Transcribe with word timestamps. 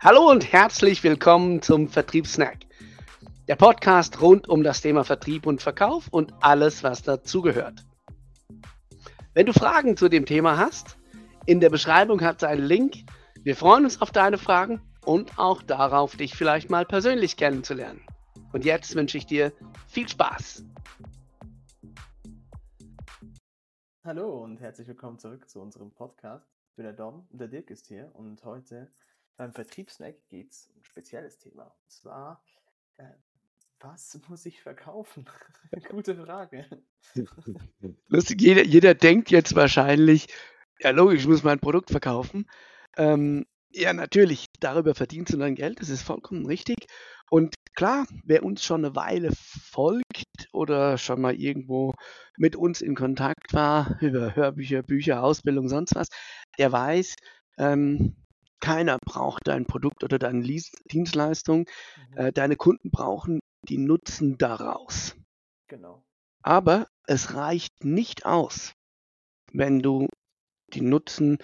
Hallo 0.00 0.30
und 0.30 0.52
herzlich 0.52 1.02
willkommen 1.02 1.60
zum 1.60 1.88
Vertriebssnack. 1.88 2.58
Der 3.48 3.56
Podcast 3.56 4.20
rund 4.20 4.48
um 4.48 4.62
das 4.62 4.80
Thema 4.80 5.02
Vertrieb 5.02 5.44
und 5.44 5.60
Verkauf 5.60 6.06
und 6.12 6.32
alles, 6.40 6.84
was 6.84 7.02
dazugehört. 7.02 7.84
Wenn 9.34 9.46
du 9.46 9.52
Fragen 9.52 9.96
zu 9.96 10.08
dem 10.08 10.24
Thema 10.24 10.56
hast, 10.56 10.96
in 11.46 11.58
der 11.58 11.70
Beschreibung 11.70 12.20
hat 12.20 12.36
es 12.36 12.44
einen 12.44 12.64
Link. 12.64 12.94
Wir 13.42 13.56
freuen 13.56 13.82
uns 13.82 14.00
auf 14.00 14.12
deine 14.12 14.38
Fragen 14.38 14.80
und 15.04 15.36
auch 15.36 15.62
darauf, 15.62 16.14
dich 16.14 16.36
vielleicht 16.36 16.70
mal 16.70 16.86
persönlich 16.86 17.36
kennenzulernen. 17.36 18.00
Und 18.52 18.64
jetzt 18.64 18.94
wünsche 18.94 19.18
ich 19.18 19.26
dir 19.26 19.52
viel 19.88 20.08
Spaß. 20.08 20.64
Hallo 24.04 24.44
und 24.44 24.60
herzlich 24.60 24.86
willkommen 24.86 25.18
zurück 25.18 25.50
zu 25.50 25.60
unserem 25.60 25.90
Podcast. 25.90 26.46
Ich 26.70 26.76
bin 26.76 26.84
der 26.84 26.92
Dom 26.92 27.26
und 27.32 27.40
der 27.40 27.48
Dirk 27.48 27.68
ist 27.70 27.88
hier 27.88 28.12
und 28.14 28.44
heute 28.44 28.92
beim 29.38 29.52
Vertriebssnack 29.52 30.16
geht 30.28 30.52
es 30.52 30.68
um 30.68 30.80
ein 30.80 30.84
spezielles 30.84 31.38
Thema. 31.38 31.62
Und 31.64 31.90
zwar, 31.90 32.44
äh, 32.98 33.04
was 33.80 34.20
muss 34.28 34.44
ich 34.44 34.60
verkaufen? 34.60 35.24
Gute 35.88 36.14
Frage. 36.16 36.66
Lustig, 38.08 38.42
jeder, 38.42 38.64
jeder 38.64 38.94
denkt 38.94 39.30
jetzt 39.30 39.54
wahrscheinlich, 39.54 40.26
ja 40.80 40.90
logisch, 40.90 41.20
ich 41.20 41.28
muss 41.28 41.44
mein 41.44 41.60
Produkt 41.60 41.90
verkaufen. 41.90 42.46
Ähm, 42.96 43.46
ja, 43.70 43.92
natürlich, 43.92 44.46
darüber 44.60 44.94
verdienst 44.94 45.32
du 45.32 45.38
dein 45.38 45.54
Geld, 45.54 45.80
das 45.80 45.88
ist 45.88 46.02
vollkommen 46.02 46.46
richtig. 46.46 46.86
Und 47.30 47.54
klar, 47.74 48.06
wer 48.24 48.42
uns 48.42 48.64
schon 48.64 48.84
eine 48.84 48.96
Weile 48.96 49.30
folgt 49.36 50.48
oder 50.52 50.98
schon 50.98 51.20
mal 51.20 51.34
irgendwo 51.34 51.94
mit 52.36 52.56
uns 52.56 52.80
in 52.80 52.96
Kontakt 52.96 53.52
war, 53.52 53.98
über 54.00 54.34
Hörbücher, 54.34 54.82
Bücher, 54.82 55.22
Ausbildung, 55.22 55.68
sonst 55.68 55.94
was, 55.94 56.08
der 56.58 56.72
weiß, 56.72 57.14
ähm, 57.58 58.16
keiner 58.60 58.98
braucht 59.04 59.46
dein 59.46 59.66
Produkt 59.66 60.04
oder 60.04 60.18
deine 60.18 60.42
Dienstleistung. 60.42 61.66
Mhm. 62.10 62.16
Äh, 62.16 62.32
deine 62.32 62.56
Kunden 62.56 62.90
brauchen 62.90 63.40
die 63.68 63.78
Nutzen 63.78 64.38
daraus. 64.38 65.16
Genau. 65.68 66.04
Aber 66.42 66.86
es 67.06 67.34
reicht 67.34 67.84
nicht 67.84 68.24
aus, 68.26 68.72
wenn 69.52 69.80
du 69.80 70.08
die 70.72 70.80
Nutzen 70.80 71.38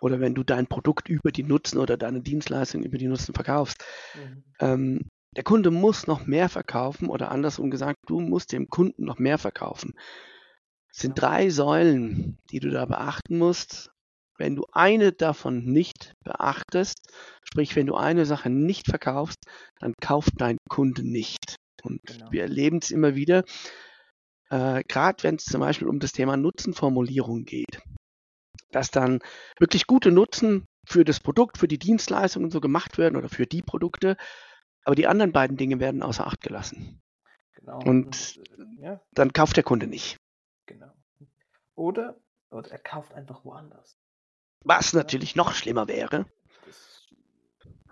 oder 0.00 0.20
wenn 0.20 0.34
du 0.34 0.44
dein 0.44 0.66
Produkt 0.66 1.08
über 1.08 1.32
die 1.32 1.42
Nutzen 1.42 1.78
oder 1.78 1.96
deine 1.96 2.20
Dienstleistung 2.20 2.82
über 2.84 2.98
die 2.98 3.08
Nutzen 3.08 3.34
verkaufst. 3.34 3.84
Mhm. 4.14 4.44
Ähm, 4.60 5.08
der 5.36 5.44
Kunde 5.44 5.70
muss 5.70 6.06
noch 6.06 6.26
mehr 6.26 6.48
verkaufen 6.48 7.08
oder 7.08 7.30
andersrum 7.30 7.70
gesagt, 7.70 7.98
du 8.06 8.20
musst 8.20 8.52
dem 8.52 8.68
Kunden 8.68 9.04
noch 9.04 9.18
mehr 9.18 9.38
verkaufen. 9.38 9.94
Es 10.90 11.02
sind 11.02 11.20
drei 11.20 11.50
Säulen, 11.50 12.38
die 12.50 12.60
du 12.60 12.70
da 12.70 12.86
beachten 12.86 13.38
musst. 13.38 13.92
Wenn 14.38 14.56
du 14.56 14.64
eine 14.72 15.12
davon 15.12 15.64
nicht 15.64 16.14
beachtest, 16.24 17.12
sprich, 17.44 17.74
wenn 17.76 17.86
du 17.86 17.96
eine 17.96 18.24
Sache 18.24 18.50
nicht 18.50 18.86
verkaufst, 18.86 19.38
dann 19.80 19.94
kauft 20.00 20.34
dein 20.38 20.58
Kunde 20.68 21.02
nicht. 21.02 21.56
Und 21.82 22.00
genau. 22.04 22.30
wir 22.30 22.42
erleben 22.42 22.78
es 22.78 22.90
immer 22.90 23.14
wieder, 23.14 23.44
äh, 24.50 24.82
gerade 24.88 25.22
wenn 25.24 25.36
es 25.36 25.44
zum 25.44 25.60
Beispiel 25.60 25.88
um 25.88 25.98
das 25.98 26.12
Thema 26.12 26.36
Nutzenformulierung 26.36 27.44
geht, 27.44 27.82
dass 28.70 28.90
dann 28.90 29.20
wirklich 29.58 29.86
gute 29.86 30.12
Nutzen 30.12 30.66
für 30.86 31.04
das 31.04 31.20
Produkt, 31.20 31.58
für 31.58 31.68
die 31.68 31.78
Dienstleistung 31.78 32.44
und 32.44 32.50
so 32.50 32.60
gemacht 32.60 32.96
werden 32.98 33.16
oder 33.16 33.28
für 33.28 33.46
die 33.46 33.62
Produkte, 33.62 34.16
aber 34.84 34.94
die 34.94 35.06
anderen 35.06 35.32
beiden 35.32 35.56
Dinge 35.56 35.80
werden 35.80 36.02
außer 36.02 36.26
Acht 36.26 36.40
gelassen. 36.40 37.00
Genau. 37.54 37.78
Und 37.84 38.40
äh, 38.56 38.82
ja. 38.82 39.00
dann 39.12 39.32
kauft 39.32 39.56
der 39.56 39.64
Kunde 39.64 39.86
nicht. 39.86 40.16
Genau. 40.66 40.92
Oder, 41.74 42.16
oder 42.50 42.70
er 42.70 42.78
kauft 42.78 43.12
einfach 43.12 43.44
woanders. 43.44 43.98
Was 44.64 44.92
natürlich 44.92 45.36
noch 45.36 45.52
schlimmer 45.52 45.88
wäre. 45.88 46.26
Das, 46.66 47.06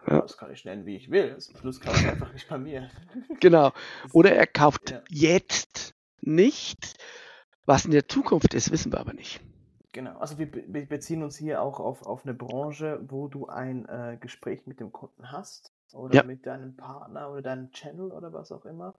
ja. 0.07 0.21
das 0.21 0.37
kann 0.37 0.53
ich 0.53 0.65
nennen, 0.65 0.87
wie 0.87 0.97
ich 0.97 1.11
will. 1.11 1.37
Zum 1.39 1.57
Schluss 1.57 1.81
kauft 1.81 2.05
er 2.05 2.13
einfach 2.13 2.33
nicht 2.33 2.49
bei 2.49 2.59
mir. 2.59 2.91
Genau. 3.41 3.73
Oder 4.13 4.35
er 4.35 4.47
kauft 4.47 4.91
ja. 4.91 5.03
jetzt 5.11 5.95
nicht. 6.21 6.97
Was 7.65 7.85
in 7.85 7.91
der 7.91 8.09
Zukunft 8.09 8.55
ist, 8.55 8.71
wissen 8.71 8.93
wir 8.93 9.01
aber 9.01 9.13
nicht. 9.13 9.41
Genau, 9.93 10.19
also 10.19 10.39
wir, 10.39 10.53
wir 10.53 10.87
beziehen 10.87 11.23
uns 11.23 11.37
hier 11.37 11.63
auch 11.63 11.81
auf, 11.81 12.03
auf 12.07 12.25
eine 12.25 12.35
Branche, 12.35 13.01
wo 13.09 13.29
du 13.29 13.47
ein 13.47 13.87
äh, 13.87 14.19
Gespräch 14.21 14.67
mit 14.67 14.79
dem 14.79 14.93
Kunden 14.93 15.33
hast 15.33 15.73
oder 15.93 16.15
ja. 16.15 16.23
mit 16.23 16.47
deinem 16.47 16.77
Partner 16.77 17.31
oder 17.31 17.43
deinem 17.43 17.71
Channel 17.73 18.13
oder 18.13 18.33
was 18.33 18.53
auch 18.53 18.65
immer. 18.65 18.95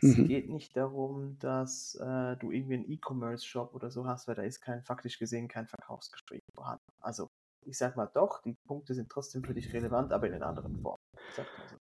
Mhm. 0.00 0.10
Es 0.10 0.28
geht 0.28 0.48
nicht 0.50 0.76
darum, 0.76 1.38
dass 1.38 1.94
äh, 1.96 2.36
du 2.36 2.50
irgendwie 2.50 2.74
einen 2.74 2.90
E-Commerce-Shop 2.90 3.74
oder 3.74 3.90
so 3.90 4.06
hast, 4.06 4.28
weil 4.28 4.34
da 4.34 4.42
ist 4.42 4.60
kein 4.60 4.82
faktisch 4.82 5.18
gesehen 5.18 5.48
kein 5.48 5.66
Verkaufsgespräch 5.66 6.42
vorhanden. 6.54 6.84
Also 7.00 7.30
ich 7.62 7.78
sag 7.78 7.96
mal 7.96 8.10
doch, 8.12 8.42
die 8.42 8.56
Punkte 8.66 8.94
sind 8.94 9.10
trotzdem 9.10 9.42
für 9.42 9.54
dich 9.54 9.72
relevant, 9.72 10.12
aber 10.12 10.28
in 10.28 10.34
einer 10.34 10.46
anderen 10.46 10.76
Form. 10.80 10.98
So. 11.34 11.42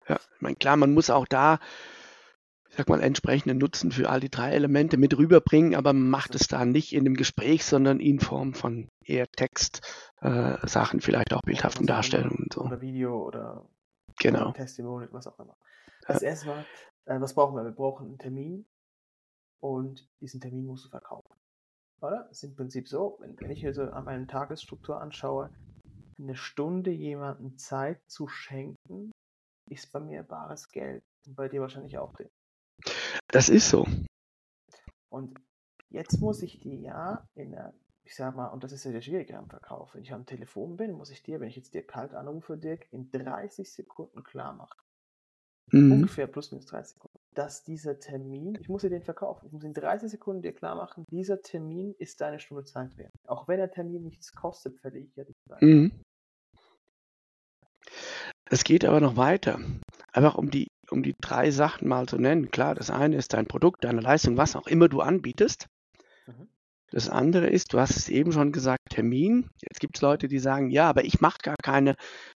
Ja, 0.07 0.19
ich 0.35 0.41
meine, 0.41 0.55
klar, 0.55 0.77
man 0.77 0.93
muss 0.93 1.09
auch 1.09 1.25
da 1.27 1.59
ich 2.71 2.77
sag 2.77 2.87
mal, 2.87 3.01
entsprechenden 3.01 3.57
Nutzen 3.57 3.91
für 3.91 4.09
all 4.09 4.21
die 4.21 4.29
drei 4.29 4.51
Elemente 4.51 4.95
mit 4.95 5.17
rüberbringen, 5.17 5.75
aber 5.75 5.91
man 5.91 6.09
macht 6.09 6.35
es 6.35 6.47
da 6.47 6.63
nicht 6.63 6.93
in 6.93 7.03
dem 7.03 7.15
Gespräch, 7.15 7.65
sondern 7.65 7.99
in 7.99 8.21
Form 8.21 8.53
von 8.53 8.87
eher 9.03 9.29
Text, 9.29 9.81
äh, 10.21 10.55
Sachen, 10.65 11.01
vielleicht 11.01 11.33
auch 11.33 11.41
bildhaften 11.41 11.85
Darstellungen 11.85 12.43
und 12.43 12.53
so. 12.53 12.61
Oder 12.61 12.79
Video 12.79 13.27
oder 13.27 13.65
genau. 14.21 14.51
Testimonial, 14.51 15.11
was 15.11 15.27
auch 15.27 15.39
immer. 15.39 15.57
Das 16.07 16.21
ja. 16.21 16.29
erste 16.29 16.47
Mal, 16.47 16.65
äh, 17.05 17.19
was 17.19 17.33
brauchen 17.33 17.55
wir? 17.55 17.63
Wir 17.63 17.71
brauchen 17.71 18.07
einen 18.07 18.19
Termin 18.19 18.65
und 19.59 20.09
diesen 20.19 20.41
Termin 20.41 20.65
musst 20.65 20.85
du 20.85 20.89
verkaufen. 20.89 21.35
Oder? 22.01 22.27
Es 22.31 22.37
ist 22.37 22.49
im 22.49 22.55
Prinzip 22.55 22.87
so, 22.87 23.17
wenn, 23.19 23.39
wenn 23.39 23.51
ich 23.51 23.59
hier 23.59 23.73
so 23.73 23.83
an 23.83 24.05
meine 24.05 24.27
Tagesstruktur 24.27 24.99
anschaue, 24.99 25.51
eine 26.19 26.35
Stunde 26.35 26.91
jemandem 26.91 27.57
Zeit 27.57 28.01
zu 28.07 28.27
schenken, 28.27 29.11
ist 29.69 29.91
bei 29.91 29.99
mir 29.99 30.23
bares 30.23 30.69
Geld. 30.69 31.03
Und 31.27 31.35
bei 31.35 31.47
dir 31.47 31.61
wahrscheinlich 31.61 31.97
auch. 31.97 32.13
Den. 32.15 32.29
Das 33.27 33.49
ist 33.49 33.69
so. 33.69 33.85
Und 35.09 35.39
jetzt 35.89 36.19
muss 36.19 36.41
ich 36.41 36.59
die 36.59 36.81
ja 36.81 37.27
in 37.35 37.51
der, 37.51 37.73
ich 38.03 38.15
sag 38.15 38.35
mal, 38.35 38.47
und 38.47 38.63
das 38.63 38.71
ist 38.71 38.83
ja 38.83 38.91
der 38.91 39.01
Schwierige 39.01 39.37
am 39.37 39.49
Verkauf. 39.49 39.93
Wenn 39.93 40.03
ich 40.03 40.13
am 40.13 40.25
Telefon 40.25 40.77
bin, 40.77 40.93
muss 40.93 41.11
ich 41.11 41.23
dir, 41.23 41.39
wenn 41.39 41.49
ich 41.49 41.55
jetzt 41.55 41.73
dir 41.73 41.85
kalt 41.85 42.13
anrufe, 42.13 42.57
Dirk, 42.57 42.87
in 42.91 43.09
30 43.11 43.71
Sekunden 43.71 44.23
klar 44.23 44.53
machen. 44.53 44.77
Mhm. 45.71 45.91
Ungefähr 45.91 46.27
plus 46.27 46.51
minus 46.51 46.65
30 46.65 46.95
Sekunden. 46.95 47.19
Dass 47.33 47.63
dieser 47.63 47.99
Termin, 47.99 48.57
ich 48.59 48.67
muss 48.67 48.81
dir 48.81 48.89
den 48.89 49.03
verkaufen. 49.03 49.45
Ich 49.45 49.53
muss 49.53 49.63
in 49.63 49.73
30 49.73 50.09
Sekunden 50.09 50.41
dir 50.41 50.53
klar 50.53 50.75
machen, 50.75 51.05
dieser 51.09 51.41
Termin 51.41 51.93
ist 51.97 52.19
deine 52.21 52.39
Stunde 52.39 52.65
Zeit 52.65 52.97
wert. 52.97 53.11
Auch 53.25 53.47
wenn 53.47 53.57
der 53.57 53.71
Termin 53.71 54.03
nichts 54.03 54.33
kostet, 54.33 54.79
verliere 54.79 55.05
ich 55.05 55.15
ja 55.15 55.23
die 55.23 55.35
Zeit. 55.47 55.61
Mhm. 55.61 56.01
Es 58.49 58.63
geht 58.63 58.83
aber 58.83 58.99
noch 58.99 59.15
weiter. 59.15 59.59
Einfach 60.11 60.35
um 60.35 60.51
die 60.51 60.67
um 60.91 61.03
die 61.03 61.15
drei 61.21 61.51
Sachen 61.51 61.87
mal 61.87 62.07
zu 62.07 62.17
nennen. 62.17 62.51
Klar, 62.51 62.75
das 62.75 62.89
eine 62.89 63.15
ist 63.15 63.33
dein 63.33 63.47
Produkt, 63.47 63.85
deine 63.85 64.01
Leistung, 64.01 64.37
was 64.37 64.55
auch 64.55 64.67
immer 64.67 64.89
du 64.89 64.99
anbietest. 64.99 65.67
Das 66.91 67.09
andere 67.09 67.47
ist, 67.47 67.73
du 67.73 67.79
hast 67.79 67.95
es 67.95 68.09
eben 68.09 68.33
schon 68.33 68.51
gesagt, 68.51 68.81
Termin. 68.89 69.49
Jetzt 69.61 69.79
gibt 69.79 69.95
es 69.95 70.01
Leute, 70.01 70.27
die 70.27 70.39
sagen, 70.39 70.69
ja, 70.69 70.89
aber 70.89 71.05
ich 71.05 71.21
mache 71.21 71.37
gar 71.41 71.55
keine 71.63 71.95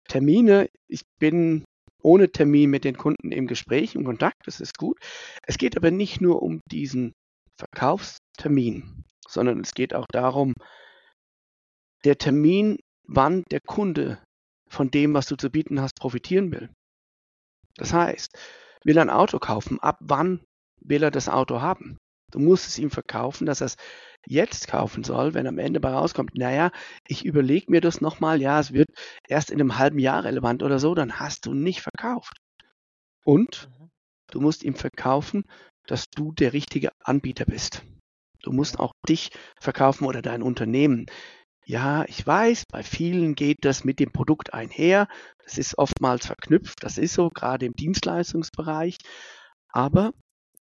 Termine. 0.08 0.68
Ich 0.86 1.02
bin 1.18 1.64
ohne 2.02 2.30
Termin 2.30 2.70
mit 2.70 2.84
den 2.84 2.96
Kunden 2.96 3.32
im 3.32 3.48
Gespräch, 3.48 3.96
im 3.96 4.04
Kontakt. 4.04 4.46
Das 4.46 4.60
ist 4.60 4.78
gut. 4.78 4.98
Es 5.44 5.58
geht 5.58 5.76
aber 5.76 5.90
nicht 5.90 6.20
nur 6.20 6.42
um 6.42 6.60
diesen 6.70 7.12
Verkaufstermin, 7.58 9.04
sondern 9.26 9.60
es 9.60 9.74
geht 9.74 9.92
auch 9.92 10.06
darum, 10.12 10.54
der 12.04 12.16
Termin, 12.16 12.78
wann 13.06 13.42
der 13.50 13.60
Kunde 13.60 14.22
von 14.70 14.90
dem, 14.90 15.14
was 15.14 15.26
du 15.26 15.36
zu 15.36 15.50
bieten 15.50 15.80
hast, 15.80 15.96
profitieren 15.98 16.52
will. 16.52 16.70
Das 17.76 17.92
heißt, 17.92 18.38
will 18.84 18.98
er 18.98 19.02
ein 19.02 19.10
Auto 19.10 19.38
kaufen, 19.38 19.80
ab 19.80 19.98
wann 20.00 20.44
will 20.80 21.02
er 21.02 21.10
das 21.10 21.28
Auto 21.28 21.60
haben? 21.60 21.96
Du 22.30 22.38
musst 22.38 22.66
es 22.66 22.78
ihm 22.78 22.90
verkaufen, 22.90 23.46
dass 23.46 23.60
er 23.60 23.66
es 23.66 23.76
jetzt 24.26 24.68
kaufen 24.68 25.04
soll, 25.04 25.34
wenn 25.34 25.46
am 25.46 25.58
Ende 25.58 25.80
bei 25.80 25.90
rauskommt, 25.90 26.34
naja, 26.34 26.70
ich 27.06 27.24
überlege 27.24 27.70
mir 27.70 27.80
das 27.80 28.00
nochmal, 28.00 28.40
ja, 28.40 28.58
es 28.58 28.72
wird 28.72 28.88
erst 29.28 29.50
in 29.50 29.60
einem 29.60 29.78
halben 29.78 29.98
Jahr 29.98 30.24
relevant 30.24 30.62
oder 30.62 30.78
so, 30.78 30.94
dann 30.94 31.20
hast 31.20 31.46
du 31.46 31.54
nicht 31.54 31.82
verkauft. 31.82 32.38
Und 33.24 33.68
mhm. 33.78 33.90
du 34.30 34.40
musst 34.40 34.62
ihm 34.62 34.74
verkaufen, 34.74 35.44
dass 35.86 36.08
du 36.08 36.32
der 36.32 36.52
richtige 36.52 36.90
Anbieter 37.02 37.44
bist. 37.44 37.82
Du 38.42 38.52
musst 38.52 38.78
auch 38.78 38.92
dich 39.08 39.30
verkaufen 39.60 40.06
oder 40.06 40.22
dein 40.22 40.42
Unternehmen. 40.42 41.06
Ja, 41.66 42.04
ich 42.08 42.26
weiß, 42.26 42.64
bei 42.70 42.82
vielen 42.82 43.34
geht 43.34 43.64
das 43.64 43.84
mit 43.84 43.98
dem 43.98 44.12
Produkt 44.12 44.52
einher. 44.52 45.08
Das 45.42 45.56
ist 45.56 45.78
oftmals 45.78 46.26
verknüpft. 46.26 46.82
Das 46.82 46.98
ist 46.98 47.14
so, 47.14 47.30
gerade 47.30 47.64
im 47.64 47.72
Dienstleistungsbereich. 47.72 48.98
Aber 49.70 50.12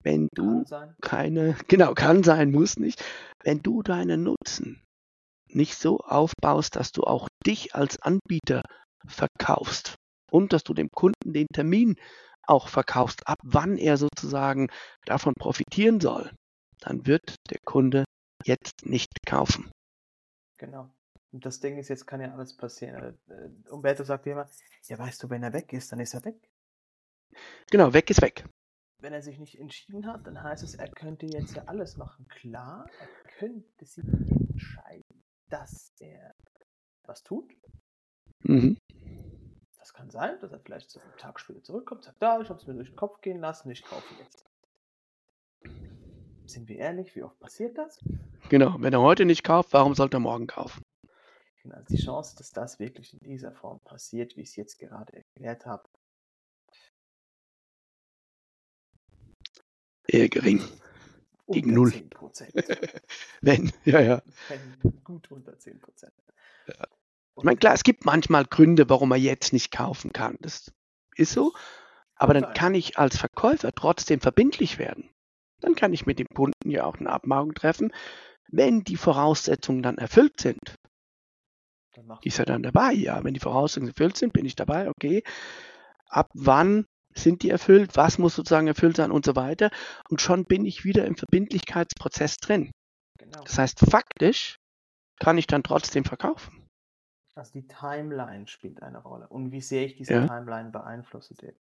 wenn 0.04 0.30
du 0.34 0.63
keine, 1.01 1.56
genau, 1.68 1.94
kann 1.94 2.24
sein, 2.24 2.51
muss 2.51 2.78
nicht, 2.78 3.04
wenn 3.44 3.62
du 3.62 3.81
deinen 3.84 4.24
Nutzen 4.24 4.81
nicht 5.48 5.75
so 5.75 5.98
aufbaust, 6.00 6.75
dass 6.75 6.92
du 6.92 7.04
auch 7.04 7.28
dich 7.46 7.75
als 7.75 8.01
Anbieter 8.01 8.62
verkaufst 9.07 9.96
und 10.31 10.54
dass 10.54 10.63
du 10.63 10.74
dem 10.74 10.90
Kunden 10.92 11.34
den 11.34 11.48
Termin 11.54 11.96
auch 12.44 12.68
verkaufst, 12.68 13.28
ab 13.28 13.40
wann 13.44 13.78
er 13.78 13.98
sozusagen 13.98 14.69
davon 15.06 15.34
profitieren 15.34 16.00
soll, 16.00 16.31
dann 16.80 17.06
wird 17.06 17.36
der 17.50 17.60
Kunde 17.66 18.06
jetzt 18.44 18.86
nicht 18.86 19.10
kaufen. 19.25 19.72
Genau. 20.57 20.90
Und 21.31 21.45
das 21.45 21.60
Ding 21.60 21.78
ist, 21.78 21.90
jetzt 21.90 22.07
kann 22.07 22.22
ja 22.22 22.34
alles 22.34 22.56
passieren. 22.56 23.18
Äh, 23.28 23.69
Umberto 23.69 24.04
sagt 24.04 24.25
immer, 24.25 24.50
ja 24.88 24.98
weißt 24.98 25.22
du, 25.22 25.30
wenn 25.30 25.44
er 25.44 25.54
weg 25.54 25.72
ist, 25.74 25.92
dann 25.92 26.00
ist 26.00 26.13
er 26.13 26.25
weg. 26.25 26.50
Genau, 27.69 27.94
weg 27.94 28.10
ist 28.10 28.22
weg. 28.22 28.45
Wenn 29.01 29.13
er 29.13 29.22
sich 29.22 29.40
nicht 29.40 29.57
entschieden 29.57 30.06
hat, 30.07 30.28
dann 30.28 30.44
heißt 30.44 30.62
es, 30.62 30.75
er 30.75 30.90
könnte 30.90 31.25
jetzt 31.25 31.56
ja 31.56 31.63
alles 31.68 31.96
machen. 31.96 32.28
Klar, 32.28 32.90
er 33.00 33.31
könnte 33.38 33.86
sich 33.86 34.06
entscheiden, 34.06 35.24
dass 35.48 35.94
er 36.00 36.36
was 37.06 37.24
tut. 37.24 37.50
Mhm. 38.44 38.78
Das 39.78 39.94
kann 39.94 40.10
sein, 40.10 40.38
dass 40.42 40.51
er 40.51 40.60
vielleicht 40.60 40.92
so 40.92 41.00
einen 41.00 41.18
Tag 41.18 41.40
später 41.40 41.63
zurückkommt, 41.63 42.04
sagt, 42.04 42.22
da, 42.22 42.42
ich 42.42 42.50
habe 42.50 42.60
es 42.60 42.68
mir 42.68 42.74
durch 42.74 42.90
den 42.90 42.98
Kopf 42.98 43.22
gehen 43.22 43.40
lassen, 43.40 43.72
ich 43.72 43.84
kaufe 43.84 44.13
jetzt. 44.19 44.46
Sind 46.45 46.68
wir 46.68 46.78
ehrlich, 46.78 47.16
wie 47.16 47.24
oft 47.24 47.40
passiert 47.40 47.78
das? 47.78 48.00
Genau, 48.50 48.75
wenn 48.80 48.94
er 48.94 49.02
heute 49.02 49.24
nicht 49.24 49.44
kauft, 49.44 49.72
warum 49.72 49.95
sollte 49.95 50.18
er 50.18 50.22
morgen 50.22 50.48
kaufen? 50.48 50.81
Genau, 51.63 51.78
die 51.90 51.98
Chance, 51.98 52.36
dass 52.38 52.52
das 52.52 52.80
wirklich 52.80 53.13
in 53.13 53.19
dieser 53.19 53.54
Form 53.54 53.80
passiert, 53.81 54.36
wie 54.36 54.42
ich 54.42 54.50
es 54.50 54.56
jetzt 54.56 54.78
gerade 54.78 55.13
erklärt 55.13 55.66
habe, 55.66 55.88
eher 60.10 60.30
gering. 60.30 60.62
Gegen 61.48 61.74
null. 61.74 61.90
10%. 61.90 63.02
wenn, 63.42 63.72
ja, 63.86 64.00
ja. 64.02 64.22
Wenn 64.48 65.04
gut 65.04 65.32
unter 65.32 65.54
10%. 65.54 65.80
Ja. 66.68 66.88
Ich 67.38 67.44
meine, 67.44 67.58
klar, 67.58 67.74
es 67.74 67.84
gibt 67.84 68.06
manchmal 68.06 68.46
Gründe, 68.46 68.90
warum 68.90 69.10
man 69.10 69.22
jetzt 69.22 69.54
nicht 69.54 69.72
kaufen 69.72 70.12
kann. 70.12 70.38
Das 70.42 70.72
ist 71.16 71.32
so. 71.32 71.54
Aber 72.16 72.34
dann 72.34 72.54
kann 72.54 72.76
ich 72.76 72.98
als 72.98 73.18
Verkäufer 73.18 73.72
trotzdem 73.74 74.20
verbindlich 74.20 74.78
werden. 74.78 75.10
Dann 75.62 75.76
kann 75.76 75.94
ich 75.94 76.06
mit 76.06 76.20
dem 76.20 76.28
Kunden 76.28 76.70
ja 76.70 76.84
auch 76.84 76.98
eine 76.98 77.10
Abmachung 77.10 77.54
treffen, 77.54 77.94
wenn 78.50 78.84
die 78.84 78.98
Voraussetzungen 78.98 79.82
dann 79.82 79.98
erfüllt 79.98 80.40
sind. 80.40 80.76
Ist 82.22 82.40
er 82.40 82.46
dann 82.46 82.64
dabei? 82.64 82.94
Ja, 82.94 83.24
wenn 83.24 83.34
die 83.34 83.40
Voraussetzungen 83.40 83.90
erfüllt 83.90 84.18
sind, 84.18 84.34
bin 84.34 84.46
ich 84.46 84.56
dabei, 84.56 84.90
okay. 84.90 85.24
Ab 86.08 86.30
wann 86.34 86.86
sind 87.24 87.44
die 87.44 87.50
erfüllt? 87.50 87.95
Was 87.95 88.18
muss 88.18 88.36
sozusagen 88.36 88.68
erfüllt 88.68 88.98
sein 88.98 89.12
und 89.12 89.25
so 89.25 89.36
weiter? 89.36 89.71
Und 90.10 90.21
schon 90.21 90.45
bin 90.45 90.66
ich 90.66 90.83
wieder 90.83 91.06
im 91.06 91.16
Verbindlichkeitsprozess 91.16 92.38
drin. 92.38 92.71
Genau. 93.18 93.44
Das 93.44 93.57
heißt, 93.57 93.80
faktisch 93.89 94.57
kann 95.19 95.38
ich 95.38 95.48
dann 95.48 95.63
trotzdem 95.63 96.06
verkaufen. 96.06 96.68
Also 97.36 97.54
die 97.54 97.68
Timeline 97.68 98.48
spielt 98.48 98.81
eine 98.81 99.01
Rolle. 99.01 99.27
Und 99.27 99.51
wie 99.51 99.62
sehr 99.62 99.86
ich 99.86 99.95
diese 99.95 100.13
ja. 100.13 100.27
Timeline 100.27 100.71
beeinflusse, 100.71 101.36
Dirk. 101.36 101.56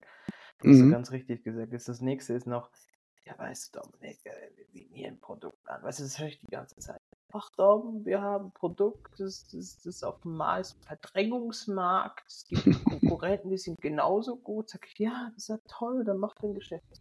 Das 0.58 0.76
mhm. 0.76 0.86
ist 0.86 0.90
ganz 0.90 1.10
richtig 1.12 1.44
gesagt. 1.44 1.72
Das 1.72 2.00
nächste 2.00 2.34
ist 2.34 2.46
noch, 2.46 2.70
ja, 3.24 3.38
weißt 3.38 3.74
du, 3.74 3.80
Dominik, 3.80 4.18
äh, 4.24 4.50
wir 4.56 4.64
bieten 4.66 4.94
hier 4.94 5.08
ein 5.08 5.20
Produkt 5.20 5.68
an. 5.68 5.82
Weißt 5.82 6.00
du, 6.00 6.04
das 6.04 6.18
höre 6.18 6.28
ich 6.28 6.40
die 6.40 6.48
ganze 6.48 6.76
Zeit. 6.76 6.97
Ach, 7.32 7.50
Dom, 7.56 8.04
wir 8.04 8.22
haben 8.22 8.46
ein 8.46 8.52
Produkt, 8.52 9.20
das, 9.20 9.46
das, 9.48 9.76
das 9.76 9.86
ist 9.86 10.04
auf 10.04 10.20
dem 10.20 10.36
meisten 10.36 10.82
Verdrängungsmarkt. 10.82 12.24
Es 12.26 12.46
gibt 12.48 12.84
Konkurrenten, 12.84 13.50
die 13.50 13.58
sind 13.58 13.80
genauso 13.80 14.36
gut. 14.36 14.70
Sag 14.70 14.86
ich, 14.86 14.98
ja, 14.98 15.30
das 15.34 15.44
ist 15.44 15.48
ja 15.48 15.58
toll, 15.68 16.04
dann 16.04 16.18
mach 16.18 16.34
den 16.36 16.54
Geschäft. 16.54 17.00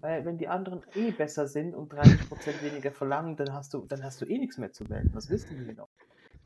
Weil 0.00 0.24
wenn 0.24 0.38
die 0.38 0.48
anderen 0.48 0.82
eh 0.94 1.10
besser 1.12 1.46
sind 1.46 1.74
und 1.74 1.92
30% 1.92 2.62
weniger 2.62 2.92
verlangen, 2.92 3.36
dann 3.36 3.52
hast 3.52 3.74
du, 3.74 3.84
dann 3.86 4.02
hast 4.02 4.20
du 4.20 4.26
eh 4.26 4.38
nichts 4.38 4.58
mehr 4.58 4.72
zu 4.72 4.84
melden. 4.84 5.10
Was 5.12 5.30
wissen 5.30 5.64
die 5.66 5.74
noch? 5.74 5.88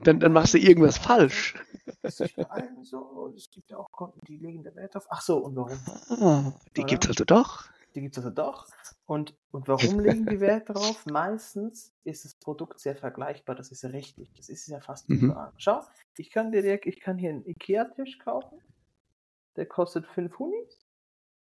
dann, 0.05 0.21
dann 0.21 0.33
machst 0.33 0.55
du 0.55 0.59
irgendwas 0.59 0.99
falsch. 0.99 1.55
Das 2.03 2.21
ist 2.21 2.37
bei 2.37 2.49
allen 2.51 2.85
so. 2.85 3.33
Es 3.37 3.51
gibt 3.51 3.71
ja 3.71 3.79
auch 3.79 3.91
Konten, 3.91 4.21
die 4.27 4.37
legen 4.37 4.63
da 4.63 4.75
Wert 4.75 4.97
auf. 4.97 5.07
Ach 5.11 5.21
so, 5.21 5.39
und 5.39 5.57
warum? 5.57 5.79
Ah, 6.21 6.53
die 6.77 6.85
gibt 6.85 7.05
es 7.05 7.11
also 7.11 7.25
doch. 7.25 7.65
Die 7.95 8.01
gibt 8.01 8.17
es 8.17 8.25
also 8.25 8.35
doch. 8.35 8.67
Und, 9.07 9.35
und 9.51 9.69
warum 9.69 10.01
legen 10.01 10.27
die 10.27 10.41
Wert 10.41 10.69
darauf? 10.69 11.05
Meistens 11.07 11.93
ist 12.05 12.25
das 12.25 12.35
Produkt 12.35 12.81
sehr 12.81 12.97
vergleichbar. 12.97 13.55
Das 13.55 13.71
ist 13.71 13.83
ja 13.83 13.91
richtig. 13.91 14.33
Das 14.35 14.49
ist 14.49 14.67
ja 14.69 14.81
fast 14.81 15.09
mhm. 15.09 15.19
überall. 15.19 15.53
Schau, 15.57 15.81
ich 16.17 16.31
kann 16.31 16.53
dir, 16.53 16.87
ich 16.87 17.01
kann 17.01 17.19
hier 17.19 17.31
einen 17.31 17.47
Ikea-Tisch 17.47 18.19
kaufen. 18.19 18.59
Der 19.57 19.67
kostet 19.67 20.07
5 20.07 20.39
Hunis. 20.39 20.87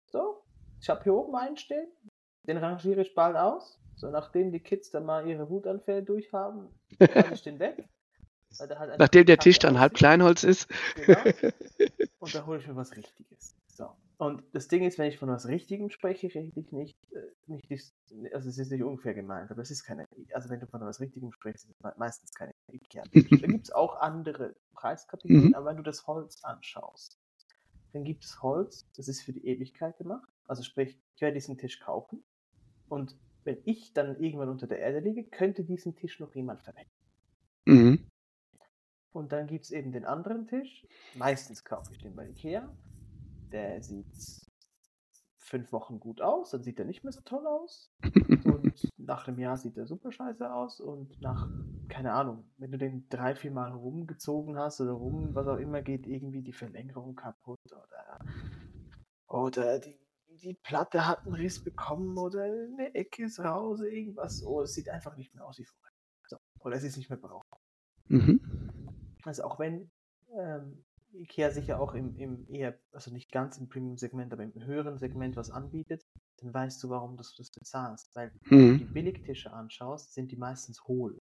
So. 0.07 0.43
Ich 0.81 0.89
habe 0.89 1.03
hier 1.03 1.15
oben 1.15 1.35
einen 1.35 1.57
stehen. 1.57 1.89
Den 2.45 2.57
rangiere 2.57 3.03
ich 3.03 3.15
bald 3.15 3.37
aus. 3.37 3.79
So, 3.97 4.11
nachdem 4.11 4.53
die 4.53 4.61
Kids 4.61 4.91
dann 4.91 5.05
mal 5.05 5.27
ihre 5.27 5.51
Wutanfälle 5.51 6.05
durchhaben, 6.05 6.69
kann 6.99 7.33
ich 7.33 7.43
den 7.43 7.59
weg. 7.59 7.89
Halt 8.59 8.99
Nachdem 8.99 9.27
der 9.27 9.39
Tisch 9.39 9.59
dann 9.59 9.79
halb 9.79 9.95
Kleinholz 9.95 10.45
ist. 10.45 10.69
Genau. 11.05 11.21
Und 12.19 12.35
da 12.35 12.47
hole 12.47 12.61
ich 12.61 12.67
mir 12.67 12.77
was 12.77 12.97
Richtiges. 12.97 13.58
Und 14.19 14.43
das 14.53 14.67
Ding 14.67 14.83
ist, 14.83 14.99
wenn 14.99 15.09
ich 15.09 15.17
von 15.17 15.29
was 15.29 15.47
Richtigem 15.47 15.91
spreche, 15.91 16.27
rede 16.35 16.59
ich 16.59 16.73
nicht, 16.73 16.99
äh, 17.13 17.21
nicht, 17.47 17.71
also 18.33 18.49
es 18.49 18.59
ist 18.59 18.73
nicht 18.73 18.83
ungefähr 18.83 19.15
gemeint, 19.15 19.49
aber 19.53 19.63
es 19.63 19.71
ist 19.71 19.85
keine, 19.85 20.07
also 20.33 20.51
wenn 20.51 20.59
du 20.59 20.67
von 20.67 20.81
was 20.81 21.01
Richtigem 21.01 21.31
sprichst, 21.31 21.67
ist 21.67 21.77
es 21.79 21.97
meistens 21.97 22.35
keine 22.35 22.53
Ikea. 22.73 23.05
da 23.13 23.47
gibt 23.47 23.67
es 23.67 23.71
auch 23.71 24.01
andere 24.01 24.57
Preiskategorien, 24.73 25.51
mhm. 25.51 25.55
aber 25.55 25.67
wenn 25.67 25.77
du 25.77 25.85
das 25.85 26.09
Holz 26.09 26.43
anschaust, 26.43 27.17
dann 27.93 28.03
gibt 28.03 28.25
es 28.25 28.43
Holz, 28.43 28.89
das 28.97 29.07
ist 29.07 29.23
für 29.23 29.33
die 29.33 29.47
Ewigkeit 29.47 29.97
gemacht. 29.99 30.29
Also 30.49 30.65
sprich, 30.65 30.99
ich 31.15 31.21
werde 31.21 31.35
diesen 31.35 31.57
Tisch 31.57 31.79
kaufen 31.79 32.25
und 32.89 33.17
wenn 33.45 33.59
ich 33.67 33.93
dann 33.93 34.21
irgendwann 34.21 34.49
unter 34.49 34.67
der 34.67 34.81
Erde 34.81 34.99
liege, 34.99 35.23
könnte 35.23 35.63
diesen 35.63 35.95
Tisch 35.95 36.19
noch 36.19 36.35
jemand 36.35 36.61
verwenden. 36.63 36.91
Mhm. 37.67 38.07
Und 39.13 39.31
dann 39.31 39.47
gibt 39.47 39.65
es 39.65 39.71
eben 39.71 39.93
den 39.93 40.05
anderen 40.05 40.49
Tisch. 40.49 40.87
Meistens 41.15 41.65
kaufe 41.65 41.93
ich 41.93 41.99
den 41.99 42.17
bei 42.17 42.29
Ikea. 42.29 42.69
Der 43.51 43.83
sieht 43.83 44.07
fünf 45.49 45.73
Wochen 45.73 45.99
gut 45.99 46.21
aus, 46.21 46.51
dann 46.51 46.63
sieht 46.63 46.79
er 46.79 46.85
nicht 46.85 47.05
mehr 47.05 47.13
so 47.13 47.21
toll 47.23 47.47
aus. 47.47 47.91
Und 48.45 48.89
nach 48.99 49.27
einem 49.27 49.39
Jahr 49.39 49.57
sieht 49.57 49.77
er 49.77 49.87
super 49.87 50.13
scheiße 50.13 50.53
aus. 50.53 50.81
Und 50.81 51.21
nach, 51.21 51.49
keine 51.89 52.13
Ahnung, 52.13 52.51
wenn 52.59 52.71
du 52.71 52.79
den 52.79 53.09
drei, 53.09 53.35
vier 53.35 53.51
Mal 53.51 53.73
rumgezogen 53.73 54.59
hast 54.59 54.81
oder 54.81 54.93
rum, 54.93 55.35
was 55.35 55.49
auch 55.49 55.57
immer, 55.57 55.83
geht 55.83 56.07
irgendwie 56.07 56.43
die 56.43 56.53
Verlängerung 56.53 57.17
kaputt 57.17 57.61
oder, 57.67 58.19
oder 59.27 59.79
die, 59.79 59.99
die 60.29 60.55
Platte 60.55 61.07
hat 61.07 61.25
einen 61.25 61.35
Riss 61.35 61.63
bekommen 61.63 62.17
oder 62.19 62.45
eine 62.45 62.95
Ecke 62.95 63.25
ist 63.25 63.41
raus, 63.41 63.81
irgendwas. 63.81 64.45
Oh, 64.45 64.61
es 64.61 64.75
sieht 64.75 64.89
einfach 64.89 65.17
nicht 65.17 65.35
mehr 65.35 65.47
aus 65.47 65.59
wie 65.59 65.65
vorher. 65.65 65.93
So. 66.27 66.37
Oder 66.61 66.77
es 66.77 66.85
ist 66.85 66.97
nicht 66.97 67.09
mehr 67.09 67.19
brauchbar. 67.19 67.61
Mhm. 68.09 68.41
Also 69.25 69.45
auch 69.45 69.59
wenn 69.59 69.91
ähm, 70.37 70.85
Ikea 71.15 71.51
sicher 71.51 71.81
auch 71.81 71.95
im, 71.95 72.17
im 72.17 72.47
eher, 72.49 72.79
also 72.93 73.11
nicht 73.13 73.33
ganz 73.33 73.59
im 73.59 73.69
Premium-Segment, 73.69 74.33
aber 74.33 74.43
im 74.43 74.53
höheren 74.65 74.99
Segment 74.99 75.37
was 75.37 75.51
anbietet, 75.51 76.07
dann 76.39 76.53
weißt 76.53 76.83
du, 76.83 76.91
warum 76.91 77.17
du 77.17 77.23
das 77.37 77.51
bezahlst. 77.51 78.15
Weil 78.15 78.31
mhm. 78.45 78.51
wenn 78.51 78.59
du 78.59 78.75
mhm. 78.75 78.79
die 78.79 78.85
Billigtische 78.85 79.53
anschaust, 79.53 80.15
sind 80.15 80.31
die 80.31 80.37
meistens 80.37 80.85
hohl. 80.85 81.19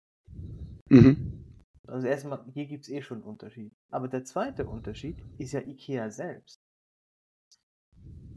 Mhm. 0.90 1.44
Also 1.88 2.08
erstmal, 2.08 2.46
hier 2.54 2.68
gibt 2.68 2.86
es 2.86 2.90
eh 2.90 3.02
schon 3.02 3.20
einen 3.20 3.28
Unterschied. 3.28 3.74
Aber 3.90 4.08
der 4.08 4.24
zweite 4.24 4.68
Unterschied 4.68 5.18
ist 5.38 5.52
ja 5.52 5.62
Ikea 5.62 6.10
selbst. 6.10 6.62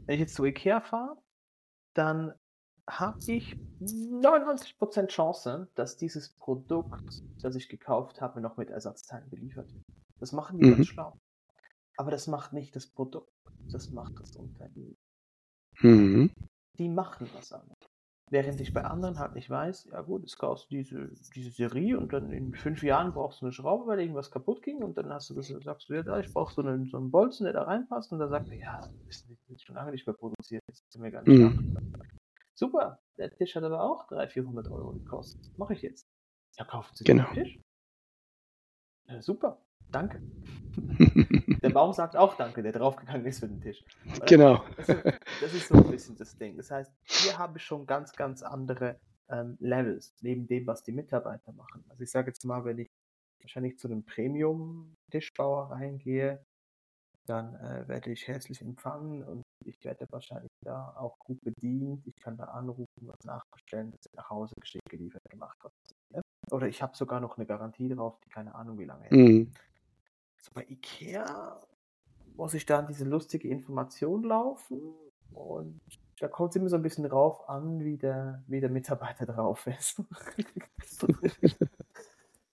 Wenn 0.05 0.15
ich 0.15 0.21
jetzt 0.21 0.35
zu 0.35 0.45
Ikea 0.45 0.81
fahre, 0.81 1.17
dann 1.93 2.33
habe 2.87 3.19
ich 3.27 3.57
99% 3.81 5.07
Chance, 5.07 5.69
dass 5.75 5.97
dieses 5.97 6.29
Produkt, 6.29 7.23
das 7.41 7.55
ich 7.55 7.69
gekauft 7.69 8.21
habe, 8.21 8.41
noch 8.41 8.57
mit 8.57 8.69
Ersatzteilen 8.69 9.29
beliefert 9.29 9.73
wird. 9.73 9.83
Das 10.19 10.31
machen 10.31 10.59
die 10.59 10.65
mhm. 10.65 10.75
ganz 10.75 10.87
schlau. 10.87 11.17
Aber 11.97 12.11
das 12.11 12.27
macht 12.27 12.53
nicht 12.53 12.75
das 12.75 12.87
Produkt, 12.87 13.31
das 13.71 13.91
macht 13.91 14.19
das 14.19 14.35
Unternehmen. 14.35 14.97
Mhm. 15.79 16.31
Die 16.77 16.89
machen 16.89 17.29
was 17.33 17.51
an. 17.53 17.71
Während 18.31 18.59
ich 18.59 18.73
bei 18.73 18.83
anderen 18.83 19.19
halt 19.19 19.35
nicht 19.35 19.51
weiß, 19.51 19.89
ja 19.91 20.01
gut, 20.01 20.23
jetzt 20.23 20.39
kaufst 20.39 20.65
du 20.65 20.75
diese, 20.75 21.09
diese 21.35 21.51
Serie 21.51 21.97
und 21.97 22.11
dann 22.11 22.31
in 22.31 22.55
fünf 22.55 22.81
Jahren 22.81 23.13
brauchst 23.13 23.41
du 23.41 23.45
eine 23.45 23.53
Schraube, 23.53 23.85
weil 23.85 23.99
irgendwas 23.99 24.31
kaputt 24.31 24.63
ging 24.63 24.81
und 24.83 24.97
dann 24.97 25.13
hast 25.13 25.29
du 25.29 25.35
das, 25.35 25.47
sagst 25.47 25.89
du, 25.89 25.93
ja, 25.93 26.19
ich 26.19 26.33
brauche 26.33 26.51
so 26.51 26.63
einen, 26.63 26.85
so 26.85 26.97
einen 26.97 27.11
Bolzen, 27.11 27.43
der 27.43 27.53
da 27.53 27.63
reinpasst 27.63 28.11
und 28.11 28.19
dann 28.19 28.29
sagt 28.29 28.49
er, 28.49 28.55
ja, 28.55 28.89
das 29.05 29.27
ist 29.47 29.63
schon 29.63 29.75
lange 29.75 29.91
nicht 29.91 30.07
mehr 30.07 30.15
produziert, 30.15 30.63
das 30.67 30.81
ist 30.81 30.97
mir 30.97 31.11
gar 31.11 31.21
nicht 31.21 31.39
mhm. 31.39 31.77
Super, 32.55 32.99
der 33.17 33.29
Tisch 33.29 33.55
hat 33.55 33.63
aber 33.63 33.83
auch 33.83 34.07
300, 34.07 34.31
400 34.31 34.71
Euro 34.71 34.93
gekostet. 34.93 35.57
Mache 35.59 35.73
ich 35.73 35.81
jetzt? 35.83 36.07
Ja, 36.57 36.65
kaufen 36.65 36.95
Sie 36.95 37.03
genau. 37.03 37.25
den 37.25 37.43
Tisch. 37.43 37.59
Ja, 39.07 39.21
super, 39.21 39.61
danke. 39.91 40.21
der 41.61 41.69
Baum 41.69 41.93
sagt 41.93 42.15
auch 42.15 42.35
Danke, 42.35 42.61
der 42.61 42.73
draufgegangen 42.73 43.25
ist 43.25 43.39
für 43.39 43.47
den 43.47 43.61
Tisch. 43.61 43.83
Oder? 44.17 44.25
Genau. 44.25 44.63
Das 44.77 44.89
ist, 44.89 45.05
das 45.41 45.53
ist, 45.53 45.67
so 45.69 45.75
ein 45.75 45.89
bisschen 45.89 46.17
das 46.17 46.37
Ding. 46.37 46.57
Das 46.57 46.69
heißt, 46.71 46.91
hier 47.03 47.37
habe 47.37 47.57
ich 47.57 47.63
schon 47.63 47.85
ganz, 47.85 48.11
ganz 48.13 48.43
andere 48.43 48.99
ähm, 49.29 49.57
Levels, 49.59 50.13
neben 50.21 50.47
dem, 50.47 50.67
was 50.67 50.83
die 50.83 50.91
Mitarbeiter 50.91 51.53
machen. 51.53 51.85
Also 51.89 52.03
ich 52.03 52.11
sage 52.11 52.27
jetzt 52.27 52.43
mal, 52.45 52.63
wenn 52.65 52.79
ich 52.79 52.89
wahrscheinlich 53.41 53.77
zu 53.77 53.87
einem 53.87 54.03
Premium-Tischbauer 54.05 55.71
reingehe, 55.71 56.43
dann 57.27 57.55
äh, 57.55 57.87
werde 57.87 58.11
ich 58.11 58.27
herzlich 58.27 58.61
empfangen 58.61 59.23
und 59.23 59.41
ich 59.65 59.83
werde 59.83 60.05
wahrscheinlich 60.11 60.51
da 60.63 60.95
auch 60.97 61.17
gut 61.19 61.41
bedient. 61.41 62.05
Ich 62.05 62.15
kann 62.21 62.37
da 62.37 62.45
anrufen, 62.45 62.87
was 63.01 63.23
nachbestellen, 63.23 63.91
das 63.91 64.05
wird 64.05 64.15
nach 64.15 64.29
Hause 64.29 64.53
geschickt, 64.59 64.87
geliefert, 64.89 65.23
gemacht. 65.29 65.57
Ne? 66.11 66.21
Oder 66.51 66.67
ich 66.67 66.81
habe 66.81 66.95
sogar 66.95 67.19
noch 67.19 67.37
eine 67.37 67.45
Garantie 67.45 67.89
drauf, 67.89 68.19
die 68.25 68.29
keine 68.29 68.55
Ahnung 68.55 68.77
wie 68.77 68.85
lange 68.85 69.05
hält. 69.05 69.11
Mhm. 69.11 69.51
So 70.41 70.51
bei 70.53 70.65
Ikea 70.67 71.59
muss 72.35 72.53
ich 72.53 72.65
dann 72.65 72.87
diese 72.87 73.05
lustige 73.05 73.47
Information 73.47 74.23
laufen 74.23 74.93
und 75.31 75.79
da 76.19 76.27
kommt 76.27 76.51
es 76.51 76.55
immer 76.55 76.69
so 76.69 76.75
ein 76.77 76.81
bisschen 76.81 77.03
drauf 77.03 77.49
an, 77.49 77.83
wie 77.83 77.97
der, 77.97 78.43
wie 78.47 78.61
der 78.61 78.69
Mitarbeiter 78.69 79.25
drauf 79.33 79.67
ist. 79.67 80.01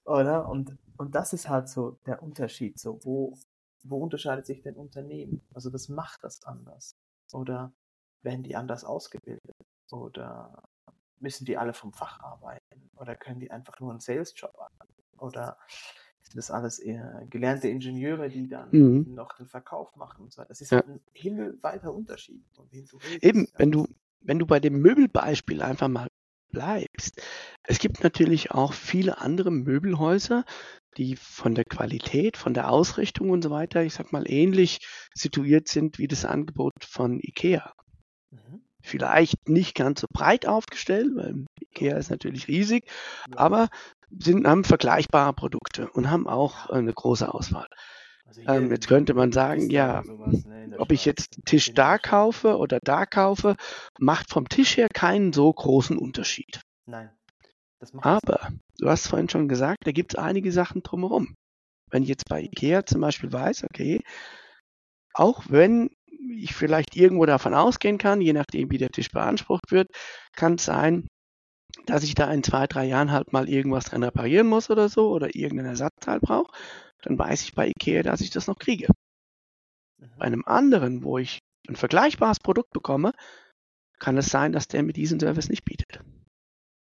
Oder? 0.04 0.48
Und, 0.48 0.76
und 0.96 1.14
das 1.14 1.32
ist 1.32 1.48
halt 1.48 1.68
so 1.68 1.98
der 2.06 2.22
Unterschied. 2.22 2.78
So, 2.78 2.98
wo, 3.04 3.34
wo 3.84 3.98
unterscheidet 3.98 4.46
sich 4.46 4.62
denn 4.62 4.74
Unternehmen? 4.76 5.40
Also 5.54 5.72
was 5.72 5.88
macht 5.88 6.24
das 6.24 6.42
anders? 6.44 6.96
Oder 7.32 7.72
werden 8.22 8.42
die 8.42 8.56
anders 8.56 8.84
ausgebildet? 8.84 9.54
Oder 9.90 10.62
müssen 11.22 11.44
die 11.44 11.56
alle 11.56 11.72
vom 11.72 11.92
Fach 11.92 12.20
arbeiten? 12.20 12.90
Oder 12.96 13.16
können 13.16 13.40
die 13.40 13.50
einfach 13.50 13.80
nur 13.80 13.90
einen 13.90 14.00
Sales-Job 14.00 14.54
machen? 14.58 14.92
Oder 15.18 15.56
sind 16.22 16.36
das 16.36 16.50
alles 16.50 16.78
eher 16.78 17.24
gelernte 17.30 17.68
Ingenieure, 17.68 18.28
die 18.28 18.48
dann 18.48 18.68
mhm. 18.70 19.14
noch 19.14 19.32
den 19.36 19.46
Verkauf 19.46 19.96
machen 19.96 20.24
und 20.24 20.32
so 20.32 20.44
Das 20.44 20.60
ist 20.60 20.72
ja. 20.72 20.80
ein 20.80 21.00
himmelweiter 21.12 21.92
Unterschied. 21.92 22.42
Eben, 23.20 23.48
wenn 23.56 23.70
du, 23.70 23.86
wenn 24.20 24.38
du 24.38 24.46
bei 24.46 24.60
dem 24.60 24.80
Möbelbeispiel 24.80 25.62
einfach 25.62 25.88
mal 25.88 26.08
bleibst. 26.52 27.20
Es 27.62 27.78
gibt 27.78 28.04
natürlich 28.04 28.52
auch 28.52 28.72
viele 28.74 29.18
andere 29.18 29.50
Möbelhäuser, 29.50 30.44
die 30.96 31.16
von 31.16 31.54
der 31.54 31.64
Qualität, 31.64 32.36
von 32.36 32.54
der 32.54 32.70
Ausrichtung 32.70 33.30
und 33.30 33.42
so 33.42 33.50
weiter, 33.50 33.82
ich 33.82 33.94
sag 33.94 34.12
mal, 34.12 34.30
ähnlich 34.30 34.86
situiert 35.14 35.68
sind 35.68 35.98
wie 35.98 36.08
das 36.08 36.24
Angebot 36.24 36.84
von 36.84 37.18
IKEA. 37.20 37.72
Mhm. 38.30 38.61
Vielleicht 38.82 39.48
nicht 39.48 39.74
ganz 39.74 40.00
so 40.00 40.06
breit 40.12 40.46
aufgestellt, 40.46 41.10
weil 41.14 41.46
IKEA 41.60 41.96
ist 41.96 42.10
natürlich 42.10 42.48
riesig, 42.48 42.84
aber 43.36 43.68
sind, 44.10 44.46
haben 44.46 44.64
vergleichbare 44.64 45.32
Produkte 45.32 45.88
und 45.90 46.10
haben 46.10 46.26
auch 46.26 46.68
eine 46.68 46.92
große 46.92 47.32
Auswahl. 47.32 47.68
Also 48.26 48.42
ähm, 48.46 48.70
jetzt 48.70 48.88
könnte 48.88 49.14
man 49.14 49.32
sagen, 49.32 49.70
ja, 49.70 50.02
sowas, 50.04 50.44
ne, 50.44 50.74
ob 50.78 50.92
ich 50.92 51.04
jetzt 51.04 51.36
einen 51.36 51.44
Tisch 51.44 51.74
da 51.74 51.98
kaufe 51.98 52.56
oder 52.56 52.78
da 52.82 53.06
kaufe, 53.06 53.56
macht 53.98 54.30
vom 54.30 54.48
Tisch 54.48 54.76
her 54.76 54.88
keinen 54.92 55.32
so 55.32 55.52
großen 55.52 55.98
Unterschied. 55.98 56.60
Nein. 56.86 57.10
Aber 57.98 58.52
du 58.78 58.88
hast 58.88 59.08
vorhin 59.08 59.28
schon 59.28 59.48
gesagt, 59.48 59.86
da 59.86 59.92
gibt 59.92 60.14
es 60.14 60.18
einige 60.18 60.52
Sachen 60.52 60.82
drumherum. 60.82 61.34
Wenn 61.90 62.04
ich 62.04 62.08
jetzt 62.08 62.28
bei 62.28 62.42
IKEA 62.42 62.86
zum 62.86 63.00
Beispiel 63.00 63.32
weiß, 63.32 63.64
okay, 63.64 64.00
auch 65.14 65.44
wenn 65.48 65.90
ich 66.30 66.54
vielleicht 66.54 66.96
irgendwo 66.96 67.26
davon 67.26 67.54
ausgehen 67.54 67.98
kann, 67.98 68.20
je 68.20 68.32
nachdem 68.32 68.70
wie 68.70 68.78
der 68.78 68.90
Tisch 68.90 69.10
beansprucht 69.10 69.70
wird, 69.70 69.88
kann 70.34 70.54
es 70.54 70.64
sein, 70.64 71.06
dass 71.86 72.04
ich 72.04 72.14
da 72.14 72.32
in 72.32 72.42
zwei, 72.42 72.66
drei 72.66 72.84
Jahren 72.84 73.12
halt 73.12 73.32
mal 73.32 73.48
irgendwas 73.48 73.84
dran 73.84 74.02
reparieren 74.02 74.46
muss 74.46 74.70
oder 74.70 74.88
so 74.88 75.10
oder 75.10 75.34
irgendeinen 75.34 75.70
Ersatzteil 75.70 76.20
brauche, 76.20 76.52
dann 77.02 77.18
weiß 77.18 77.42
ich 77.42 77.54
bei 77.54 77.68
IKEA, 77.68 78.02
dass 78.02 78.20
ich 78.20 78.30
das 78.30 78.46
noch 78.46 78.58
kriege. 78.58 78.88
Mhm. 79.98 80.10
Bei 80.18 80.24
einem 80.26 80.44
anderen, 80.46 81.02
wo 81.02 81.18
ich 81.18 81.38
ein 81.68 81.76
vergleichbares 81.76 82.40
Produkt 82.40 82.70
bekomme, 82.70 83.12
kann 83.98 84.18
es 84.18 84.26
sein, 84.26 84.52
dass 84.52 84.68
der 84.68 84.82
mir 84.82 84.92
diesen 84.92 85.20
Service 85.20 85.48
nicht 85.48 85.64
bietet. 85.64 86.00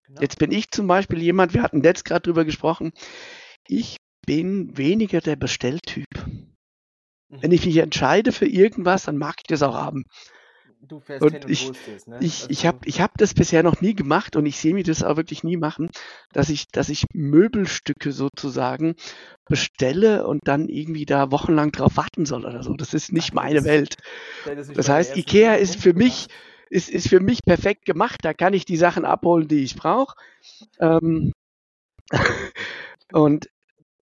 Genau. 0.05 0.21
Jetzt 0.21 0.39
bin 0.39 0.51
ich 0.51 0.71
zum 0.71 0.87
Beispiel 0.87 1.21
jemand, 1.21 1.53
wir 1.53 1.63
hatten 1.63 1.83
jetzt 1.83 2.05
gerade 2.05 2.21
drüber 2.21 2.45
gesprochen, 2.45 2.91
ich 3.67 3.97
bin 4.25 4.77
weniger 4.77 5.21
der 5.21 5.35
Bestelltyp. 5.35 6.07
Mhm. 7.29 7.43
Wenn 7.43 7.51
ich 7.51 7.65
mich 7.65 7.77
entscheide 7.77 8.31
für 8.31 8.47
irgendwas, 8.47 9.03
dann 9.03 9.17
mag 9.17 9.35
ich 9.39 9.47
das 9.47 9.61
auch 9.61 9.75
haben. 9.75 10.05
Du 10.81 10.99
fährst 11.01 11.23
und 11.23 11.33
hin 11.33 11.43
und 11.43 11.51
ich, 11.51 11.69
es, 11.69 12.07
ne? 12.07 12.19
Ich, 12.21 12.41
also, 12.41 12.47
ich 12.49 12.65
habe 12.65 12.79
ich 12.85 13.01
hab 13.01 13.17
das 13.17 13.33
bisher 13.33 13.63
noch 13.63 13.81
nie 13.81 13.93
gemacht 13.93 14.37
und 14.37 14.45
ich 14.45 14.57
sehe 14.57 14.73
mir 14.73 14.83
das 14.83 15.03
auch 15.03 15.17
wirklich 15.17 15.43
nie 15.43 15.57
machen, 15.57 15.89
dass 16.31 16.49
ich, 16.49 16.67
dass 16.69 16.87
ich 16.87 17.05
Möbelstücke 17.13 18.13
sozusagen 18.13 18.95
bestelle 19.45 20.25
und 20.25 20.47
dann 20.47 20.69
irgendwie 20.69 21.05
da 21.05 21.31
wochenlang 21.31 21.71
drauf 21.73 21.97
warten 21.97 22.25
soll 22.25 22.45
oder 22.45 22.63
so. 22.63 22.73
Das 22.75 22.93
ist 22.93 23.11
nicht 23.11 23.31
Ach, 23.31 23.35
meine 23.35 23.55
das, 23.55 23.65
Welt. 23.65 23.95
Das, 24.45 24.67
das 24.69 24.89
heißt, 24.89 25.17
Ikea 25.17 25.55
ist 25.55 25.75
für 25.75 25.93
mich, 25.93 26.27
ist, 26.69 26.89
ist 26.89 27.09
für 27.09 27.19
mich 27.19 27.43
perfekt 27.43 27.83
gemacht. 27.83 28.19
Da 28.23 28.33
kann 28.33 28.53
ich 28.53 28.63
die 28.63 28.77
Sachen 28.77 29.03
abholen, 29.03 29.49
die 29.49 29.63
ich 29.63 29.75
brauche. 29.75 30.15
Ähm, 30.79 31.33
und 33.11 33.49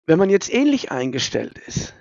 wenn 0.06 0.18
man 0.18 0.30
jetzt 0.30 0.52
ähnlich 0.52 0.90
eingestellt 0.90 1.58
ist 1.66 1.94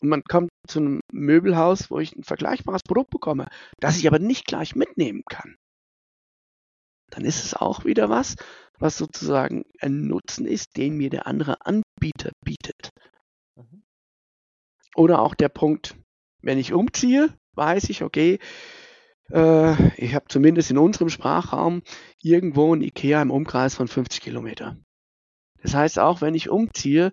und 0.00 0.08
man 0.08 0.22
kommt 0.24 0.50
zu 0.66 0.80
einem 0.80 1.00
Möbelhaus, 1.12 1.90
wo 1.90 1.98
ich 1.98 2.14
ein 2.14 2.24
vergleichbares 2.24 2.82
Produkt 2.82 3.10
bekomme, 3.10 3.46
das 3.80 3.98
ich 3.98 4.06
aber 4.06 4.18
nicht 4.18 4.46
gleich 4.46 4.76
mitnehmen 4.76 5.22
kann, 5.28 5.56
dann 7.10 7.24
ist 7.24 7.44
es 7.44 7.54
auch 7.54 7.84
wieder 7.84 8.08
was, 8.10 8.36
was 8.78 8.98
sozusagen 8.98 9.64
ein 9.80 10.06
Nutzen 10.06 10.46
ist, 10.46 10.76
den 10.76 10.96
mir 10.96 11.10
der 11.10 11.26
andere 11.26 11.64
Anbieter 11.64 12.32
bietet. 12.44 12.90
Mhm. 13.56 13.82
Oder 14.94 15.20
auch 15.20 15.34
der 15.34 15.48
Punkt, 15.48 15.96
wenn 16.42 16.58
ich 16.58 16.72
umziehe, 16.72 17.34
weiß 17.54 17.88
ich, 17.88 18.02
okay, 18.02 18.38
äh, 19.30 19.88
ich 19.96 20.14
habe 20.14 20.26
zumindest 20.28 20.70
in 20.70 20.78
unserem 20.78 21.08
Sprachraum 21.08 21.82
irgendwo 22.22 22.74
ein 22.74 22.82
Ikea 22.82 23.22
im 23.22 23.30
Umkreis 23.30 23.74
von 23.74 23.88
50 23.88 24.20
Kilometer. 24.20 24.76
Das 25.62 25.74
heißt, 25.74 25.98
auch 25.98 26.20
wenn 26.20 26.34
ich 26.34 26.50
umziehe, 26.50 27.12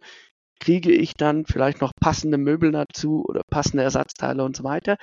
kriege 0.63 0.93
ich 0.93 1.15
dann 1.15 1.45
vielleicht 1.45 1.81
noch 1.81 1.91
passende 1.99 2.37
Möbel 2.37 2.71
dazu 2.71 3.25
oder 3.27 3.41
passende 3.49 3.83
Ersatzteile 3.83 4.45
und 4.45 4.55
so 4.55 4.63
weiter, 4.63 4.95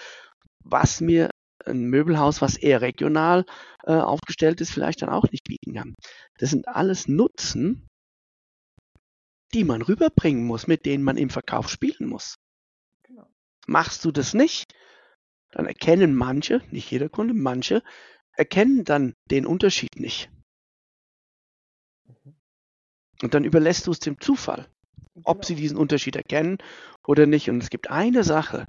was 0.64 1.02
mir 1.02 1.28
ein 1.66 1.84
Möbelhaus, 1.84 2.40
was 2.40 2.56
eher 2.56 2.80
regional 2.80 3.44
äh, 3.84 3.92
aufgestellt 3.92 4.62
ist, 4.62 4.70
vielleicht 4.70 5.02
dann 5.02 5.10
auch 5.10 5.30
nicht 5.30 5.44
bieten 5.44 5.74
kann. 5.74 5.94
Das 6.38 6.48
sind 6.48 6.66
alles 6.66 7.08
Nutzen, 7.08 7.86
die 9.52 9.64
man 9.64 9.82
rüberbringen 9.82 10.46
muss, 10.46 10.66
mit 10.66 10.86
denen 10.86 11.04
man 11.04 11.18
im 11.18 11.28
Verkauf 11.28 11.68
spielen 11.68 12.08
muss. 12.08 12.36
Genau. 13.02 13.28
Machst 13.66 14.02
du 14.06 14.12
das 14.12 14.32
nicht, 14.32 14.72
dann 15.50 15.66
erkennen 15.66 16.14
manche, 16.14 16.62
nicht 16.70 16.90
jeder 16.90 17.10
Kunde, 17.10 17.34
manche 17.34 17.82
erkennen 18.32 18.84
dann 18.84 19.12
den 19.30 19.44
Unterschied 19.44 19.96
nicht. 19.96 20.30
Mhm. 22.06 22.40
Und 23.20 23.34
dann 23.34 23.44
überlässt 23.44 23.86
du 23.86 23.90
es 23.90 23.98
dem 23.98 24.18
Zufall, 24.18 24.66
ob 25.24 25.38
genau. 25.38 25.46
sie 25.46 25.54
diesen 25.54 25.76
Unterschied 25.76 26.16
erkennen 26.16 26.58
oder 27.06 27.26
nicht. 27.26 27.50
Und 27.50 27.62
es 27.62 27.70
gibt 27.70 27.90
eine 27.90 28.24
Sache, 28.24 28.66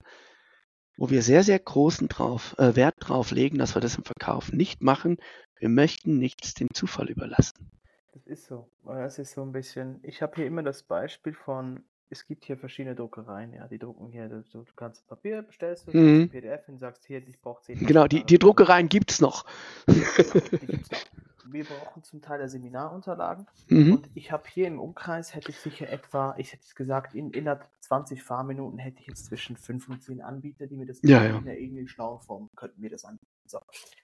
wo 0.97 1.09
wir 1.09 1.21
sehr, 1.21 1.43
sehr 1.43 1.59
großen 1.59 2.07
drauf, 2.07 2.55
äh, 2.57 2.75
Wert 2.75 2.95
drauf 2.99 3.31
legen, 3.31 3.57
dass 3.57 3.75
wir 3.75 3.81
das 3.81 3.95
im 3.95 4.03
Verkauf 4.03 4.51
nicht 4.51 4.81
machen. 4.81 5.17
Wir 5.57 5.69
möchten 5.69 6.17
nichts 6.17 6.53
dem 6.53 6.67
Zufall 6.73 7.09
überlassen. 7.09 7.71
Das 8.13 8.25
ist 8.27 8.45
so. 8.45 8.69
Das 8.85 9.19
ist 9.19 9.33
so 9.33 9.41
ein 9.41 9.51
bisschen. 9.51 9.99
Ich 10.03 10.21
habe 10.21 10.35
hier 10.35 10.45
immer 10.45 10.63
das 10.63 10.83
Beispiel 10.83 11.33
von 11.33 11.83
es 12.11 12.25
gibt 12.25 12.43
hier 12.45 12.57
verschiedene 12.57 12.93
Druckereien, 12.93 13.53
ja, 13.53 13.67
die 13.67 13.79
drucken 13.79 14.07
hier, 14.11 14.27
du, 14.27 14.43
du 14.51 14.65
kannst 14.75 15.07
Papier 15.07 15.41
bestellst, 15.43 15.87
du 15.87 15.97
mhm. 15.97 16.29
PDF 16.29 16.67
und 16.67 16.77
sagst 16.77 17.05
hier, 17.05 17.25
ich 17.25 17.39
brauche 17.39 17.63
10. 17.63 17.87
Genau, 17.87 18.05
die, 18.05 18.25
die 18.25 18.37
Druckereien 18.37 18.89
gibt 18.89 19.11
es 19.11 19.21
noch. 19.21 19.45
Wir 21.49 21.65
brauchen 21.65 22.03
zum 22.03 22.21
Teil 22.21 22.39
der 22.39 22.49
Seminarunterlagen 22.49 23.47
mhm. 23.69 23.93
und 23.93 24.09
ich 24.13 24.31
habe 24.31 24.43
hier 24.47 24.67
im 24.67 24.79
Umkreis, 24.79 25.33
hätte 25.33 25.51
ich 25.51 25.57
sicher 25.57 25.89
etwa, 25.89 26.35
ich 26.37 26.53
hätte 26.53 26.63
es 26.63 26.75
gesagt, 26.75 27.15
in, 27.15 27.31
innerhalb 27.31 27.67
20 27.81 28.23
Fahrminuten 28.23 28.79
hätte 28.79 28.99
ich 29.01 29.07
jetzt 29.07 29.25
zwischen 29.25 29.57
5 29.57 29.89
und 29.89 30.03
10 30.03 30.21
Anbieter, 30.21 30.67
die 30.67 30.75
mir 30.75 30.85
das 30.85 30.99
ja, 31.03 31.23
ja. 31.23 31.37
in 31.37 31.45
der 31.45 31.59
irgendwie 31.59 31.87
schlauen 31.87 32.19
Form 32.21 32.49
könnten 32.55 32.81
mir 32.81 32.89
das 32.89 33.05
anbieten. 33.05 33.25
So. 33.45 33.59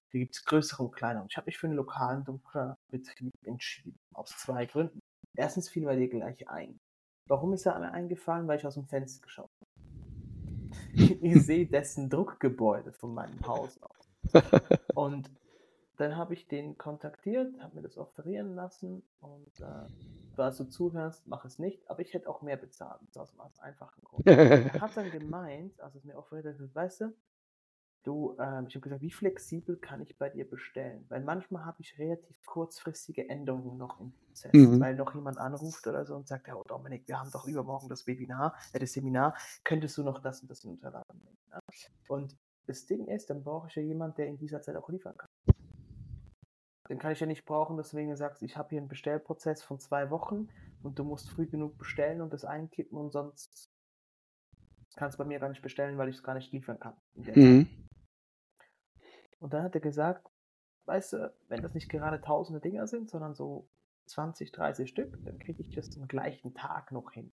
Hier 0.10 0.22
gibt 0.22 0.36
es 0.36 0.46
größere 0.46 0.84
und 0.84 0.96
kleinere. 0.96 1.25
Ich 1.29 1.38
habe 1.38 1.46
mich 1.46 1.58
für 1.58 1.67
einen 1.67 1.75
lokalen 1.75 2.24
Druckerbetrieb 2.24 3.34
entschieden, 3.44 3.98
aus 4.13 4.29
zwei 4.29 4.65
Gründen. 4.65 5.00
Erstens 5.36 5.70
fiel 5.70 5.86
mir 5.86 5.96
dir 5.96 6.10
gleich 6.10 6.50
ein. 6.50 6.79
Warum 7.27 7.53
ist 7.53 7.65
er 7.65 7.77
mir 7.79 7.91
eingefallen? 7.91 8.48
Weil 8.48 8.58
ich 8.58 8.65
aus 8.65 8.75
dem 8.75 8.88
Fenster 8.88 9.22
geschaut 9.22 9.50
habe. 9.62 11.17
ich 11.22 11.46
sehe 11.46 11.67
dessen 11.67 12.10
Druckgebäude 12.10 12.94
von 12.94 13.13
meinem 13.13 13.39
Haus 13.46 13.77
aus. 13.82 14.10
Und 14.96 15.29
dann 15.98 16.16
habe 16.16 16.34
ich 16.34 16.48
den 16.48 16.77
kontaktiert, 16.77 17.60
habe 17.60 17.75
mir 17.75 17.82
das 17.82 17.98
offerieren 17.98 18.56
lassen 18.56 19.04
und 19.20 19.60
äh, 19.60 19.86
falls 20.36 20.58
du 20.58 20.66
zuhörst, 20.66 21.27
mach 21.27 21.44
es 21.44 21.60
nicht, 21.60 21.89
aber 21.89 22.01
ich 22.01 22.13
hätte 22.13 22.30
auch 22.30 22.42
mehr 22.42 22.58
bezahlt, 22.58 23.01
aus 23.16 23.32
einem 23.32 23.51
einfachen 23.60 24.04
Grund. 24.04 24.27
er 24.27 24.80
hat 24.80 24.96
dann 24.96 25.12
gemeint, 25.12 25.80
als 25.82 25.96
es 25.96 26.04
mir 26.04 26.16
offeriert 26.16 26.46
hat, 26.46 26.75
weißt 26.75 27.01
du, 27.01 27.16
du, 28.04 28.36
äh, 28.39 28.63
ich 28.68 28.75
habe 28.75 28.82
gesagt, 28.82 29.01
wie 29.01 29.12
flexibel 29.12 29.75
kann 29.75 30.01
ich 30.01 30.18
bei 30.18 30.30
dir 30.30 30.50
bestellen? 30.50 31.06
Weil 31.10 31.22
manchmal 31.22 31.66
habe 31.66 31.82
ich 31.82 31.98
relativ 31.98 32.46
kurzfristige 32.46 33.27
Änderungen 33.27 33.77
noch 33.77 34.00
im 34.00 34.13
Prozess, 34.13 34.54
mhm. 34.54 34.80
weil 34.80 34.96
noch 34.96 35.13
jemand 35.13 35.38
anruft 35.38 35.86
oder 35.88 36.06
so 36.06 36.16
und 36.16 36.27
sagt, 36.27 36.48
ja, 36.48 36.56
oh 36.56 36.63
Dominik, 36.68 37.08
wir 37.08 37.20
haben 37.20 37.32
doch 37.32 37.46
übermorgen 37.46 37.89
das 37.89 38.08
Webinar, 38.08 38.56
äh, 38.72 38.80
das 38.80 38.94
Seminar, 38.94 39.36
könntest 39.63 39.98
du 39.98 40.04
noch 40.04 40.22
das 40.22 40.42
und 40.42 40.50
das 40.50 40.63
in 40.63 40.72
Unterlagen 40.72 41.20
nehmen? 41.24 41.38
Ne? 41.50 41.60
Und 42.08 42.38
das 42.68 42.86
Ding 42.86 43.08
ist, 43.08 43.30
dann 43.30 43.44
brauche 43.44 43.68
ich 43.68 43.75
ja 43.75 43.82
jemanden, 43.82 44.18
der 44.18 44.27
in 44.27 44.38
dieser 44.38 44.62
Zeit 44.62 44.75
auch 44.75 44.89
liefern 44.89 45.18
kann. 45.18 45.27
Den 46.89 47.00
kann 47.00 47.12
ich 47.12 47.20
ja 47.20 47.27
nicht 47.27 47.46
brauchen, 47.46 47.77
deswegen 47.77 48.15
sagst 48.15 48.41
ich 48.44 48.58
habe 48.58 48.70
hier 48.70 48.79
einen 48.79 48.88
Bestellprozess 48.88 49.62
von 49.62 49.79
zwei 49.79 50.10
Wochen 50.10 50.48
und 50.84 50.98
du 50.98 51.03
musst 51.03 51.29
früh 51.29 51.46
genug 51.46 51.77
bestellen 51.77 52.22
und 52.22 52.32
das 52.32 52.46
einkippen 52.46 52.98
und 52.98 53.12
sonst 53.12 53.72
kannst 54.96 55.17
du 55.17 55.24
bei 55.24 55.27
mir 55.27 55.39
gar 55.39 55.50
nicht 55.50 55.62
bestellen, 55.62 55.98
weil 55.98 56.10
ich 56.10 56.15
es 56.15 56.24
gar 56.24 56.34
nicht 56.34 56.51
liefern 56.51 56.79
kann. 56.79 56.96
Mhm. 57.13 57.67
Und 59.39 59.53
dann 59.53 59.63
hat 59.63 59.75
er 59.75 59.82
gesagt, 59.82 60.27
weißt 60.86 61.13
du, 61.13 61.34
wenn 61.48 61.62
das 61.62 61.74
nicht 61.74 61.89
gerade 61.89 62.22
tausende 62.22 62.60
Dinger 62.60 62.88
sind, 62.88 63.10
sondern 63.10 63.36
so 63.36 63.70
20, 64.08 64.51
30 64.51 64.89
Stück, 64.89 65.24
dann 65.24 65.38
kriege 65.38 65.62
ich 65.62 65.70
das 65.75 65.96
am 65.98 66.08
gleichen 66.08 66.53
Tag 66.53 66.91
noch 66.91 67.12
hin. 67.12 67.32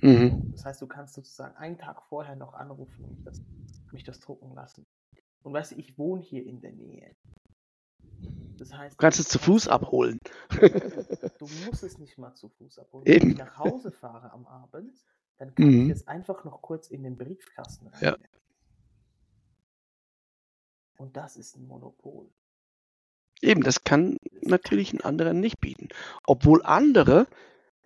Mhm. 0.00 0.52
Das 0.52 0.64
heißt, 0.64 0.82
du 0.82 0.86
kannst 0.86 1.14
sozusagen 1.14 1.56
einen 1.56 1.78
Tag 1.78 2.02
vorher 2.08 2.36
noch 2.36 2.54
anrufen 2.54 3.04
und 3.04 3.24
das, 3.26 3.42
mich 3.92 4.04
das 4.04 4.20
drucken 4.20 4.54
lassen. 4.54 4.86
Und 5.42 5.52
weißt 5.52 5.72
du, 5.72 5.76
ich 5.76 5.98
wohne 5.98 6.22
hier 6.22 6.44
in 6.44 6.60
der 6.60 6.72
Nähe. 6.72 7.16
Das 8.60 8.74
heißt, 8.74 8.92
du 8.92 8.98
kannst 8.98 9.18
es 9.18 9.26
zu 9.26 9.38
Fuß 9.38 9.68
abholen. 9.68 10.18
du 10.50 11.46
musst 11.64 11.82
es 11.82 11.96
nicht 11.96 12.18
mal 12.18 12.34
zu 12.34 12.50
Fuß 12.50 12.78
abholen. 12.78 13.06
Eben. 13.06 13.22
Wenn 13.22 13.30
ich 13.30 13.38
nach 13.38 13.56
Hause 13.56 13.90
fahre 13.90 14.32
am 14.32 14.46
Abend, 14.46 14.94
dann 15.38 15.54
kann 15.54 15.66
mhm. 15.66 15.86
ich 15.86 15.96
es 15.96 16.06
einfach 16.06 16.44
noch 16.44 16.60
kurz 16.60 16.88
in 16.88 17.02
den 17.02 17.16
Briefkasten 17.16 17.86
rein. 17.86 18.00
Ja. 18.02 18.16
Und 20.98 21.16
das 21.16 21.36
ist 21.36 21.56
ein 21.56 21.66
Monopol. 21.66 22.30
Eben, 23.40 23.62
das 23.62 23.84
kann 23.84 24.18
natürlich 24.42 24.92
ein 24.92 25.00
anderer 25.00 25.32
nicht 25.32 25.58
bieten. 25.60 25.88
Obwohl 26.26 26.62
andere 26.62 27.26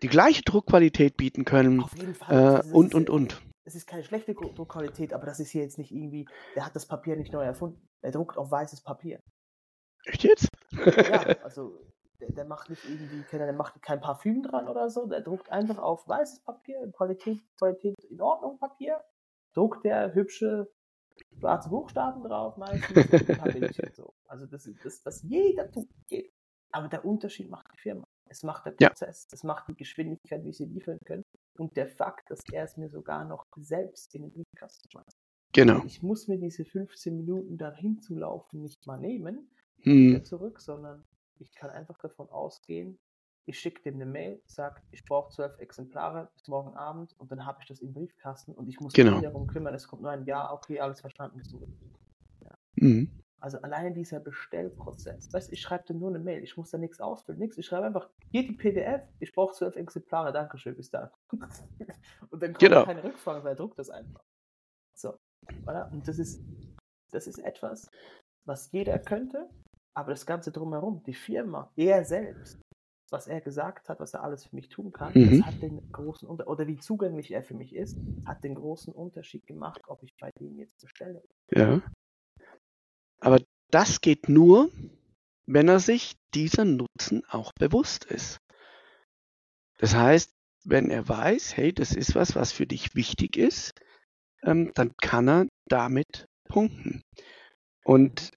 die 0.02 0.08
gleiche 0.08 0.42
Druckqualität 0.42 1.16
bieten 1.16 1.44
können. 1.44 1.84
Auf 1.84 1.96
jeden 1.96 2.16
Fall. 2.16 2.64
Äh, 2.66 2.72
und, 2.72 2.96
und, 2.96 3.10
und. 3.10 3.40
Es 3.62 3.76
ist 3.76 3.86
keine 3.86 4.02
schlechte 4.02 4.34
Druckqualität, 4.34 5.12
aber 5.12 5.26
das 5.26 5.38
ist 5.38 5.50
hier 5.50 5.62
jetzt 5.62 5.78
nicht 5.78 5.92
irgendwie, 5.92 6.26
der 6.56 6.66
hat 6.66 6.74
das 6.74 6.86
Papier 6.86 7.14
nicht 7.14 7.32
neu 7.32 7.44
erfunden. 7.44 7.80
Er 8.02 8.10
druckt 8.10 8.36
auf 8.36 8.50
weißes 8.50 8.80
Papier. 8.80 9.22
Echt 10.04 10.24
jetzt? 10.24 10.48
Ja, 10.74 11.36
also 11.42 11.78
der, 12.20 12.32
der, 12.32 12.44
macht 12.44 12.70
nicht 12.70 12.84
irgendwie, 12.84 13.24
der 13.32 13.52
macht 13.52 13.80
kein 13.82 14.00
Parfüm 14.00 14.42
dran 14.42 14.68
oder 14.68 14.88
so, 14.88 15.06
der 15.06 15.20
druckt 15.20 15.50
einfach 15.50 15.78
auf 15.78 16.06
weißes 16.08 16.40
Papier, 16.40 16.90
Qualität, 16.92 17.40
Qualität 17.58 17.96
in 18.04 18.20
Ordnung 18.20 18.58
Papier, 18.58 19.02
druckt 19.52 19.84
der 19.84 20.14
hübsche 20.14 20.68
schwarze 21.38 21.68
Buchstaben 21.68 22.22
drauf 22.22 22.56
meistens 22.56 22.96
ein 22.96 23.38
paar 23.38 23.52
Bildchen 23.52 23.92
so. 23.92 24.14
Also 24.26 24.46
das 24.46 24.66
ist 24.66 24.84
das, 24.84 25.04
was 25.04 25.22
jeder 25.22 25.70
tut. 25.70 25.88
Geht. 26.08 26.32
Aber 26.72 26.88
der 26.88 27.04
Unterschied 27.04 27.50
macht 27.50 27.66
die 27.72 27.80
Firma. 27.80 28.04
Es 28.28 28.42
macht 28.42 28.66
der 28.66 28.72
Prozess, 28.72 29.28
ja. 29.30 29.34
es 29.34 29.44
macht 29.44 29.68
die 29.68 29.76
Geschwindigkeit, 29.76 30.42
wie 30.44 30.52
sie 30.52 30.64
liefern 30.64 30.98
können. 31.04 31.24
Und 31.56 31.76
der 31.76 31.86
Fakt, 31.86 32.30
dass 32.30 32.40
er 32.50 32.64
es 32.64 32.76
mir 32.76 32.88
sogar 32.88 33.24
noch 33.24 33.44
selbst 33.56 34.14
in 34.14 34.22
den 34.22 34.32
Briefkasten 34.32 34.90
schmeißt. 34.90 35.18
Genau. 35.52 35.84
Ich 35.84 36.02
muss 36.02 36.26
mir 36.26 36.38
diese 36.38 36.64
15 36.64 37.16
Minuten 37.16 37.58
dahin 37.58 38.00
zu 38.00 38.16
laufen 38.16 38.62
nicht 38.62 38.86
mal 38.86 38.98
nehmen, 38.98 39.48
hm. 39.84 40.24
zurück, 40.24 40.60
sondern 40.60 41.04
ich 41.38 41.54
kann 41.54 41.70
einfach 41.70 41.98
davon 41.98 42.28
ausgehen, 42.30 42.98
ich 43.46 43.58
schicke 43.58 43.82
dem 43.82 43.96
eine 43.96 44.06
Mail, 44.06 44.42
sage, 44.46 44.80
ich 44.90 45.04
brauche 45.04 45.30
zwölf 45.30 45.58
Exemplare 45.58 46.30
bis 46.34 46.48
morgen 46.48 46.74
Abend 46.74 47.14
und 47.18 47.30
dann 47.30 47.44
habe 47.44 47.58
ich 47.60 47.68
das 47.68 47.80
im 47.80 47.92
Briefkasten 47.92 48.52
und 48.52 48.68
ich 48.68 48.80
muss 48.80 48.92
genau. 48.92 49.12
mich 49.12 49.22
darum 49.22 49.46
kümmern, 49.46 49.74
es 49.74 49.86
kommt 49.86 50.02
nur 50.02 50.10
ein 50.10 50.24
Ja, 50.24 50.52
okay, 50.52 50.80
alles 50.80 51.00
verstanden. 51.00 51.42
Ja. 52.40 52.58
Mhm. 52.76 53.10
Also 53.40 53.58
alleine 53.58 53.92
dieser 53.92 54.20
Bestellprozess. 54.20 55.30
Weißt 55.30 55.52
ich 55.52 55.60
schreibe 55.60 55.84
dir 55.84 55.94
nur 55.94 56.08
eine 56.08 56.18
Mail, 56.18 56.42
ich 56.42 56.56
muss 56.56 56.70
da 56.70 56.78
nichts 56.78 57.00
ausfüllen, 57.00 57.38
nichts. 57.38 57.58
Ich 57.58 57.66
schreibe 57.66 57.84
einfach, 57.86 58.08
hier 58.30 58.46
die 58.46 58.54
PDF, 58.54 59.02
ich 59.20 59.32
brauche 59.32 59.54
zwölf 59.54 59.76
Exemplare, 59.76 60.32
Dankeschön, 60.32 60.74
bis 60.74 60.90
dann. 60.90 61.10
und 62.30 62.42
dann 62.42 62.54
kommt 62.54 62.58
genau. 62.58 62.84
keine 62.86 63.04
Rückfrage, 63.04 63.44
weil 63.44 63.52
er 63.52 63.56
druckt 63.56 63.78
das 63.78 63.90
einfach. 63.90 64.24
So, 64.94 65.18
oder? 65.64 65.90
Und 65.92 66.08
das 66.08 66.18
ist, 66.18 66.42
das 67.10 67.26
ist 67.26 67.38
etwas, 67.40 67.90
was 68.46 68.72
jeder 68.72 68.98
könnte, 68.98 69.50
aber 69.94 70.10
das 70.10 70.26
Ganze 70.26 70.52
drumherum, 70.52 71.02
die 71.04 71.14
Firma, 71.14 71.70
er 71.76 72.04
selbst, 72.04 72.60
was 73.10 73.26
er 73.26 73.40
gesagt 73.40 73.88
hat, 73.88 74.00
was 74.00 74.14
er 74.14 74.22
alles 74.22 74.46
für 74.46 74.56
mich 74.56 74.68
tun 74.68 74.92
kann, 74.92 75.12
mhm. 75.14 75.38
das 75.38 75.46
hat 75.46 75.62
den 75.62 75.92
großen 75.92 76.26
Unter 76.26 76.48
oder 76.48 76.66
wie 76.66 76.78
zugänglich 76.78 77.30
er 77.30 77.44
für 77.44 77.54
mich 77.54 77.74
ist, 77.74 77.96
hat 78.26 78.42
den 78.42 78.56
großen 78.56 78.92
Unterschied 78.92 79.46
gemacht, 79.46 79.80
ob 79.86 80.02
ich 80.02 80.14
bei 80.18 80.30
dem 80.40 80.58
jetzt 80.58 80.78
bestelle. 80.80 81.22
Ja. 81.50 81.80
Aber 83.20 83.40
das 83.70 84.00
geht 84.00 84.28
nur, 84.28 84.70
wenn 85.46 85.68
er 85.68 85.80
sich 85.80 86.16
dieser 86.34 86.64
Nutzen 86.64 87.22
auch 87.28 87.52
bewusst 87.52 88.04
ist. 88.04 88.38
Das 89.78 89.94
heißt, 89.94 90.32
wenn 90.64 90.90
er 90.90 91.08
weiß, 91.08 91.56
hey, 91.56 91.72
das 91.72 91.94
ist 91.94 92.14
was, 92.14 92.34
was 92.34 92.52
für 92.52 92.66
dich 92.66 92.94
wichtig 92.94 93.36
ist, 93.36 93.72
ähm, 94.42 94.72
dann 94.74 94.92
kann 95.00 95.28
er 95.28 95.46
damit 95.68 96.26
punkten. 96.48 97.02
Und 97.84 98.32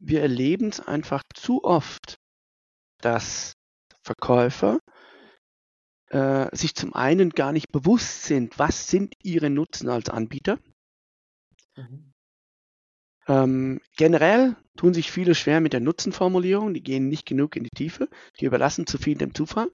wir 0.00 0.22
erleben 0.22 0.68
es 0.68 0.80
einfach 0.80 1.22
zu 1.34 1.64
oft, 1.64 2.18
dass 3.00 3.54
Verkäufer 4.02 4.80
äh, 6.08 6.54
sich 6.54 6.74
zum 6.74 6.94
einen 6.94 7.30
gar 7.30 7.52
nicht 7.52 7.72
bewusst 7.72 8.24
sind, 8.24 8.58
was 8.58 8.88
sind 8.88 9.14
ihre 9.22 9.50
Nutzen 9.50 9.88
als 9.88 10.08
Anbieter. 10.08 10.58
Mhm. 11.76 12.12
Ähm, 13.26 13.80
generell 13.96 14.56
tun 14.76 14.92
sich 14.92 15.10
viele 15.10 15.34
schwer 15.34 15.60
mit 15.60 15.72
der 15.72 15.80
Nutzenformulierung, 15.80 16.74
die 16.74 16.82
gehen 16.82 17.08
nicht 17.08 17.26
genug 17.26 17.56
in 17.56 17.64
die 17.64 17.70
Tiefe, 17.70 18.08
die 18.38 18.44
überlassen 18.44 18.86
zu 18.86 18.98
viel 18.98 19.16
dem 19.16 19.34
Zufall. 19.34 19.70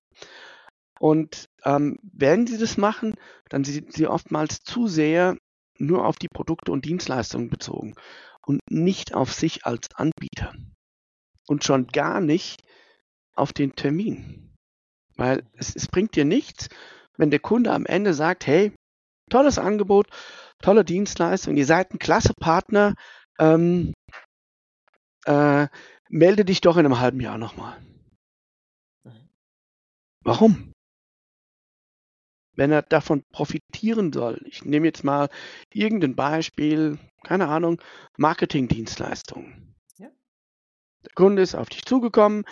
Und 1.01 1.49
ähm, 1.65 1.99
wenn 2.03 2.47
sie 2.47 2.59
das 2.59 2.77
machen, 2.77 3.15
dann 3.49 3.65
sind 3.65 3.93
sie 3.93 4.07
oftmals 4.07 4.63
zu 4.63 4.87
sehr 4.87 5.37
nur 5.79 6.07
auf 6.07 6.19
die 6.19 6.29
Produkte 6.29 6.73
und 6.73 6.85
Dienstleistungen 6.85 7.49
bezogen 7.49 7.95
und 8.47 8.61
nicht 8.71 9.15
auf 9.15 9.33
sich 9.33 9.65
als 9.67 9.89
Anbieter. 9.95 10.55
Und 11.47 11.65
schon 11.65 11.87
gar 11.87 12.21
nicht 12.21 12.63
auf 13.35 13.53
den 13.53 13.75
Termin. 13.75 14.55
Weil 15.17 15.45
es, 15.55 15.75
es 15.75 15.89
bringt 15.89 16.17
dir 16.17 16.25
nichts, 16.25 16.69
wenn 17.17 17.31
der 17.31 17.41
Kunde 17.41 17.73
am 17.73 17.87
Ende 17.87 18.15
sagt, 18.15 18.47
hey, 18.47 18.73
tolles 19.29 19.59
Angebot, 19.59 20.09
tolle 20.63 20.85
Dienstleistung, 20.85 21.57
ihr 21.57 21.67
seid 21.67 21.93
ein 21.93 21.99
klasse 21.99 22.35
Partner, 22.35 22.95
ähm, 23.39 23.93
äh, 25.25 25.69
melde 26.09 26.45
dich 26.45 26.61
doch 26.61 26.77
in 26.77 26.87
einem 26.87 27.01
halben 27.01 27.21
Jahr 27.21 27.39
nochmal. 27.39 27.81
Mhm. 29.05 29.29
Warum? 30.23 30.73
Wenn 32.57 32.73
er 32.73 32.83
davon 32.83 33.23
profitieren 33.33 34.13
soll, 34.13 34.41
ich 34.47 34.65
nehme 34.65 34.87
jetzt 34.87 35.05
mal 35.05 35.29
irgendein 35.73 36.17
Beispiel, 36.17 36.99
keine 37.31 37.47
Ahnung, 37.47 37.81
Marketingdienstleistungen. 38.17 39.77
Ja. 39.99 40.09
Der 41.05 41.13
Kunde 41.15 41.43
ist 41.43 41.55
auf 41.55 41.69
dich 41.69 41.85
zugekommen, 41.85 42.43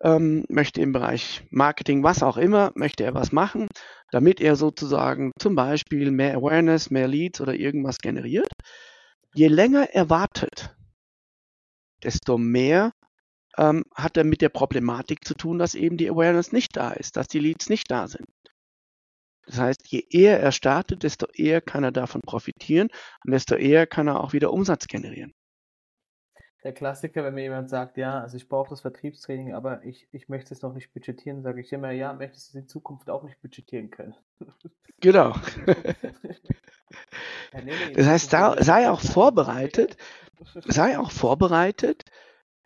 ähm, 0.00 0.46
möchte 0.48 0.80
im 0.80 0.92
Bereich 0.94 1.42
Marketing, 1.50 2.02
was 2.02 2.22
auch 2.22 2.38
immer, 2.38 2.72
möchte 2.76 3.04
er 3.04 3.12
was 3.12 3.30
machen, 3.30 3.68
damit 4.12 4.40
er 4.40 4.56
sozusagen 4.56 5.32
zum 5.38 5.54
Beispiel 5.54 6.10
mehr 6.12 6.34
Awareness, 6.34 6.88
mehr 6.90 7.08
Leads 7.08 7.42
oder 7.42 7.52
irgendwas 7.52 7.98
generiert. 7.98 8.48
Je 9.34 9.48
länger 9.48 9.90
er 9.92 10.08
wartet, 10.08 10.74
desto 12.02 12.38
mehr 12.38 12.92
ähm, 13.58 13.84
hat 13.94 14.16
er 14.16 14.24
mit 14.24 14.40
der 14.40 14.48
Problematik 14.48 15.26
zu 15.26 15.34
tun, 15.34 15.58
dass 15.58 15.74
eben 15.74 15.98
die 15.98 16.08
Awareness 16.08 16.52
nicht 16.52 16.74
da 16.74 16.92
ist, 16.92 17.18
dass 17.18 17.28
die 17.28 17.40
Leads 17.40 17.68
nicht 17.68 17.90
da 17.90 18.08
sind. 18.08 18.26
Das 19.46 19.58
heißt, 19.58 19.86
je 19.88 20.04
eher 20.10 20.40
er 20.40 20.52
startet, 20.52 21.02
desto 21.02 21.26
eher 21.32 21.60
kann 21.60 21.84
er 21.84 21.92
davon 21.92 22.20
profitieren 22.20 22.88
und 23.24 23.32
desto 23.32 23.54
eher 23.54 23.86
kann 23.86 24.08
er 24.08 24.20
auch 24.20 24.32
wieder 24.32 24.52
Umsatz 24.52 24.86
generieren 24.88 25.32
der 26.66 26.74
Klassiker, 26.74 27.22
wenn 27.22 27.34
mir 27.34 27.44
jemand 27.44 27.70
sagt, 27.70 27.96
ja, 27.96 28.20
also 28.20 28.36
ich 28.36 28.48
brauche 28.48 28.70
das 28.70 28.80
Vertriebstraining, 28.80 29.54
aber 29.54 29.84
ich, 29.84 30.08
ich 30.10 30.28
möchte 30.28 30.52
es 30.52 30.62
noch 30.62 30.74
nicht 30.74 30.92
budgetieren, 30.92 31.42
sage 31.42 31.60
ich 31.60 31.72
immer, 31.72 31.92
ja, 31.92 32.12
möchtest 32.12 32.48
du 32.48 32.58
es 32.58 32.62
in 32.64 32.68
Zukunft 32.68 33.08
auch 33.08 33.22
nicht 33.22 33.40
budgetieren 33.40 33.90
können. 33.90 34.14
Genau. 35.00 35.34
das 37.94 38.06
heißt, 38.06 38.30
sei 38.30 38.88
auch 38.88 39.02
vorbereitet, 39.02 39.98
sei 40.64 40.98
auch 40.98 41.10
vorbereitet, 41.10 42.04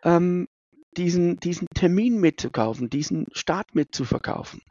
ähm, 0.03 0.47
diesen, 0.95 1.41
diesen 1.41 1.67
Termin 1.75 2.21
mitzukaufen, 2.21 2.89
diesen 2.89 3.27
Start 3.33 3.75
mitzuverkaufen. 3.75 4.61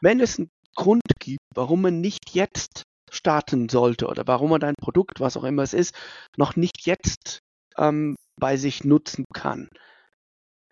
Wenn 0.00 0.18
es 0.18 0.40
einen 0.40 0.50
Grund 0.76 1.02
gibt, 1.18 1.42
warum 1.54 1.82
man 1.82 2.00
nicht 2.00 2.34
jetzt 2.34 2.82
starten 3.10 3.68
sollte 3.68 4.06
oder 4.06 4.26
warum 4.26 4.50
man 4.50 4.60
dein 4.60 4.74
Produkt, 4.80 5.20
was 5.20 5.36
auch 5.36 5.44
immer 5.44 5.62
es 5.62 5.74
ist, 5.74 5.94
noch 6.36 6.56
nicht 6.56 6.86
jetzt 6.86 7.40
ähm, 7.76 8.16
bei 8.38 8.56
sich 8.56 8.84
nutzen 8.84 9.24
kann, 9.32 9.68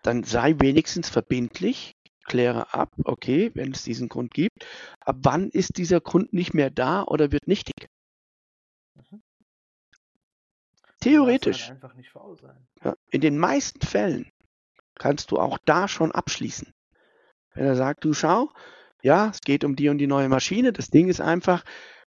dann 0.03 0.23
sei 0.23 0.55
wenigstens 0.59 1.09
verbindlich, 1.09 1.93
kläre 2.25 2.73
ab, 2.73 2.89
okay, 3.03 3.51
wenn 3.55 3.71
es 3.71 3.83
diesen 3.83 4.09
Grund 4.09 4.33
gibt, 4.33 4.65
ab 4.99 5.17
wann 5.23 5.49
ist 5.49 5.77
dieser 5.77 6.01
Grund 6.01 6.33
nicht 6.33 6.53
mehr 6.53 6.69
da 6.69 7.03
oder 7.03 7.31
wird 7.31 7.47
nichtig? 7.47 7.87
Mhm. 8.95 9.21
Theoretisch. 10.99 11.71
Ja, 12.83 12.95
in 13.09 13.21
den 13.21 13.37
meisten 13.37 13.85
Fällen 13.85 14.31
kannst 14.95 15.31
du 15.31 15.39
auch 15.39 15.57
da 15.65 15.87
schon 15.87 16.11
abschließen. 16.11 16.71
Wenn 17.53 17.65
er 17.65 17.75
sagt, 17.75 18.03
du 18.03 18.13
schau, 18.13 18.51
ja, 19.05 19.29
es 19.29 19.41
geht 19.41 19.63
um 19.63 19.75
die 19.75 19.89
und 19.89 19.99
die 19.99 20.07
neue 20.07 20.29
Maschine, 20.29 20.73
das 20.73 20.89
Ding 20.89 21.09
ist 21.09 21.21
einfach, 21.21 21.63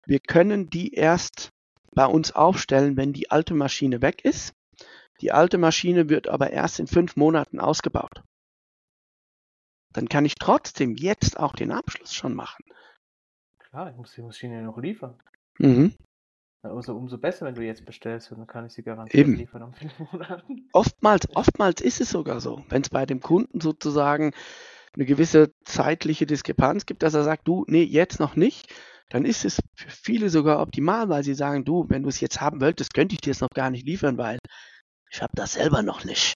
wir 0.04 0.20
können 0.20 0.68
die 0.68 0.92
erst 0.92 1.48
bei 1.94 2.04
uns 2.04 2.32
aufstellen, 2.32 2.98
wenn 2.98 3.14
die 3.14 3.30
alte 3.30 3.54
Maschine 3.54 4.02
weg 4.02 4.22
ist. 4.26 4.52
Die 5.22 5.32
alte 5.32 5.56
Maschine 5.56 6.10
wird 6.10 6.28
aber 6.28 6.50
erst 6.50 6.80
in 6.80 6.86
fünf 6.86 7.16
Monaten 7.16 7.60
ausgebaut. 7.60 8.22
Dann 9.94 10.08
kann 10.08 10.26
ich 10.26 10.34
trotzdem 10.34 10.94
jetzt 10.94 11.40
auch 11.40 11.54
den 11.54 11.72
Abschluss 11.72 12.12
schon 12.12 12.34
machen. 12.34 12.62
Klar, 13.58 13.90
ich 13.90 13.96
muss 13.96 14.12
die 14.12 14.22
Maschine 14.22 14.56
ja 14.56 14.62
noch 14.62 14.76
liefern. 14.76 15.18
Mhm. 15.58 15.94
Also 16.60 16.94
umso 16.94 17.16
besser, 17.16 17.46
wenn 17.46 17.54
du 17.54 17.64
jetzt 17.64 17.86
bestellst, 17.86 18.30
dann 18.30 18.46
kann 18.46 18.66
ich 18.66 18.72
sie 18.74 18.82
garantiert 18.82 19.26
Eben. 19.26 19.36
liefern 19.36 19.62
um 19.62 19.72
fünf 19.72 19.98
Monaten. 20.12 20.68
Oftmals, 20.74 21.26
oftmals 21.34 21.80
ist 21.80 22.02
es 22.02 22.10
sogar 22.10 22.40
so, 22.40 22.64
wenn 22.68 22.82
es 22.82 22.90
bei 22.90 23.06
dem 23.06 23.20
Kunden 23.20 23.60
sozusagen 23.60 24.32
eine 24.94 25.06
gewisse 25.06 25.52
zeitliche 25.64 26.26
Diskrepanz 26.26 26.86
gibt, 26.86 27.02
dass 27.02 27.14
er 27.14 27.24
sagt, 27.24 27.48
du, 27.48 27.64
nee, 27.68 27.82
jetzt 27.82 28.20
noch 28.20 28.36
nicht, 28.36 28.72
dann 29.08 29.24
ist 29.24 29.44
es 29.44 29.60
für 29.74 29.90
viele 29.90 30.30
sogar 30.30 30.60
optimal, 30.60 31.08
weil 31.08 31.22
sie 31.22 31.34
sagen, 31.34 31.64
du, 31.64 31.86
wenn 31.88 32.02
du 32.02 32.08
es 32.08 32.20
jetzt 32.20 32.40
haben 32.40 32.60
wolltest, 32.60 32.94
könnte 32.94 33.14
ich 33.14 33.20
dir 33.20 33.30
es 33.30 33.40
noch 33.40 33.50
gar 33.54 33.70
nicht 33.70 33.86
liefern, 33.86 34.18
weil 34.18 34.38
ich 35.10 35.22
habe 35.22 35.32
das 35.34 35.54
selber 35.54 35.82
noch 35.82 36.04
nicht. 36.04 36.34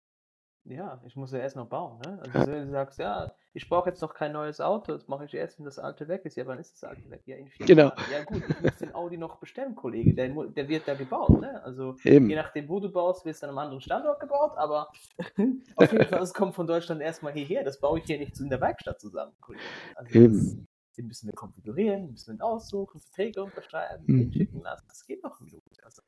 Ja, 0.69 1.01
ich 1.07 1.15
muss 1.15 1.31
ja 1.31 1.39
erst 1.39 1.55
noch 1.55 1.69
bauen. 1.69 2.01
Ne? 2.05 2.21
Also 2.23 2.39
ja. 2.51 2.57
wenn 2.59 2.67
du 2.67 2.71
sagst, 2.73 2.99
ja, 2.99 3.33
ich 3.53 3.69
brauche 3.69 3.89
jetzt 3.89 4.03
noch 4.03 4.15
kein 4.15 4.33
neues 4.33 4.61
Auto, 4.61 4.93
das 4.93 5.07
mache 5.07 5.25
ich 5.25 5.35
erst, 5.35 5.59
wenn 5.59 5.65
das 5.65 5.79
alte 5.79 6.09
weg 6.09 6.25
ist. 6.25 6.37
Ja, 6.37 6.47
wann 6.47 6.59
ist 6.59 6.75
das 6.75 6.85
alte 6.85 7.09
weg? 7.09 7.23
Ja, 7.27 7.37
in 7.37 7.49
vier 7.49 7.67
genau. 7.67 7.85
Jahren. 7.85 8.03
Ja 8.11 8.25
gut, 8.25 8.43
ich 8.49 8.61
muss 8.61 8.77
den 8.79 8.95
Audi 8.95 9.17
noch 9.17 9.37
bestellen, 9.37 9.77
Kollege. 9.77 10.13
Der, 10.15 10.29
der 10.29 10.69
wird 10.69 10.89
da 10.89 10.95
gebaut. 10.95 11.41
Ne? 11.41 11.63
Also 11.63 11.97
Eben. 12.03 12.29
je 12.29 12.35
nachdem, 12.35 12.69
wo 12.69 12.81
du 12.81 12.91
baust, 12.91 13.25
wird 13.25 13.37
es 13.37 13.45
an 13.45 13.51
einem 13.51 13.59
anderen 13.59 13.81
Standort 13.81 14.19
gebaut, 14.19 14.53
aber 14.57 14.89
auf 15.77 15.93
jeden 15.93 16.07
Fall, 16.07 16.23
es 16.23 16.35
kommt 16.35 16.57
von 16.57 16.67
Deutschland 16.67 17.01
erstmal 17.01 17.33
hierher. 17.33 17.63
Das 17.63 17.79
baue 17.79 18.01
ich 18.01 18.05
hier 18.07 18.19
nicht 18.19 18.39
in 18.41 18.51
der 18.51 18.61
Werkstatt 18.61 19.01
zusammen, 19.01 19.35
Kollege. 19.41 19.63
Also 19.95 20.19
Eben. 20.19 20.35
Das, 20.35 20.57
den 20.97 21.07
müssen 21.07 21.29
wir 21.29 21.35
konfigurieren, 21.35 22.11
müssen 22.11 22.29
wir 22.29 22.35
ihn 22.35 22.41
aussuchen, 22.41 23.01
Verträge 23.01 23.45
unterschreiben, 23.45 24.05
mhm. 24.07 24.33
schicken 24.33 24.63
lassen. 24.63 24.87
Das 24.89 25.07
geht 25.07 25.23
noch 25.23 25.39
eine 25.39 25.45
Minute. 25.47 25.85
Also, 25.85 26.03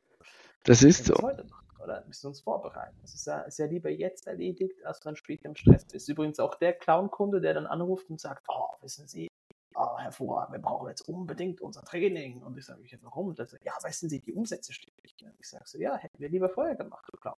das 0.64 0.82
ist 0.82 1.04
so. 1.04 1.14
Heute 1.22 1.44
machen 1.44 1.67
oder? 1.82 2.04
Müssen 2.06 2.28
uns 2.28 2.40
vorbereiten. 2.40 2.96
Das 3.02 3.14
ist 3.14 3.26
ja, 3.26 3.40
ist 3.40 3.58
ja 3.58 3.66
lieber 3.66 3.90
jetzt 3.90 4.26
erledigt, 4.26 4.84
als 4.84 5.00
dann 5.00 5.16
später 5.16 5.46
im 5.46 5.56
Stress 5.56 5.84
bist. 5.84 6.08
Übrigens 6.08 6.38
auch 6.40 6.54
der 6.56 6.72
Clown-Kunde, 6.72 7.40
der 7.40 7.54
dann 7.54 7.66
anruft 7.66 8.10
und 8.10 8.20
sagt, 8.20 8.44
oh, 8.48 8.68
wissen 8.80 9.06
Sie, 9.06 9.28
oh, 9.74 9.98
hervorragend, 9.98 10.54
wir 10.54 10.62
brauchen 10.62 10.88
jetzt 10.88 11.08
unbedingt 11.08 11.60
unser 11.60 11.82
Training. 11.82 12.42
Und 12.42 12.58
ich 12.58 12.66
sage, 12.66 12.82
ich, 12.82 12.96
warum? 13.02 13.28
Und 13.28 13.38
er 13.38 13.46
sagt, 13.46 13.64
ja, 13.64 13.72
wissen 13.82 14.08
Sie, 14.08 14.20
die 14.20 14.32
Umsätze 14.32 14.72
stehen 14.72 14.94
nicht. 15.02 15.22
Und 15.22 15.34
ich 15.38 15.48
sage 15.48 15.64
so, 15.66 15.78
ja, 15.78 15.96
hätten 15.96 16.18
wir 16.18 16.28
lieber 16.28 16.48
vorher 16.48 16.76
gemacht, 16.76 17.04
du 17.10 17.16
Clown. 17.16 17.36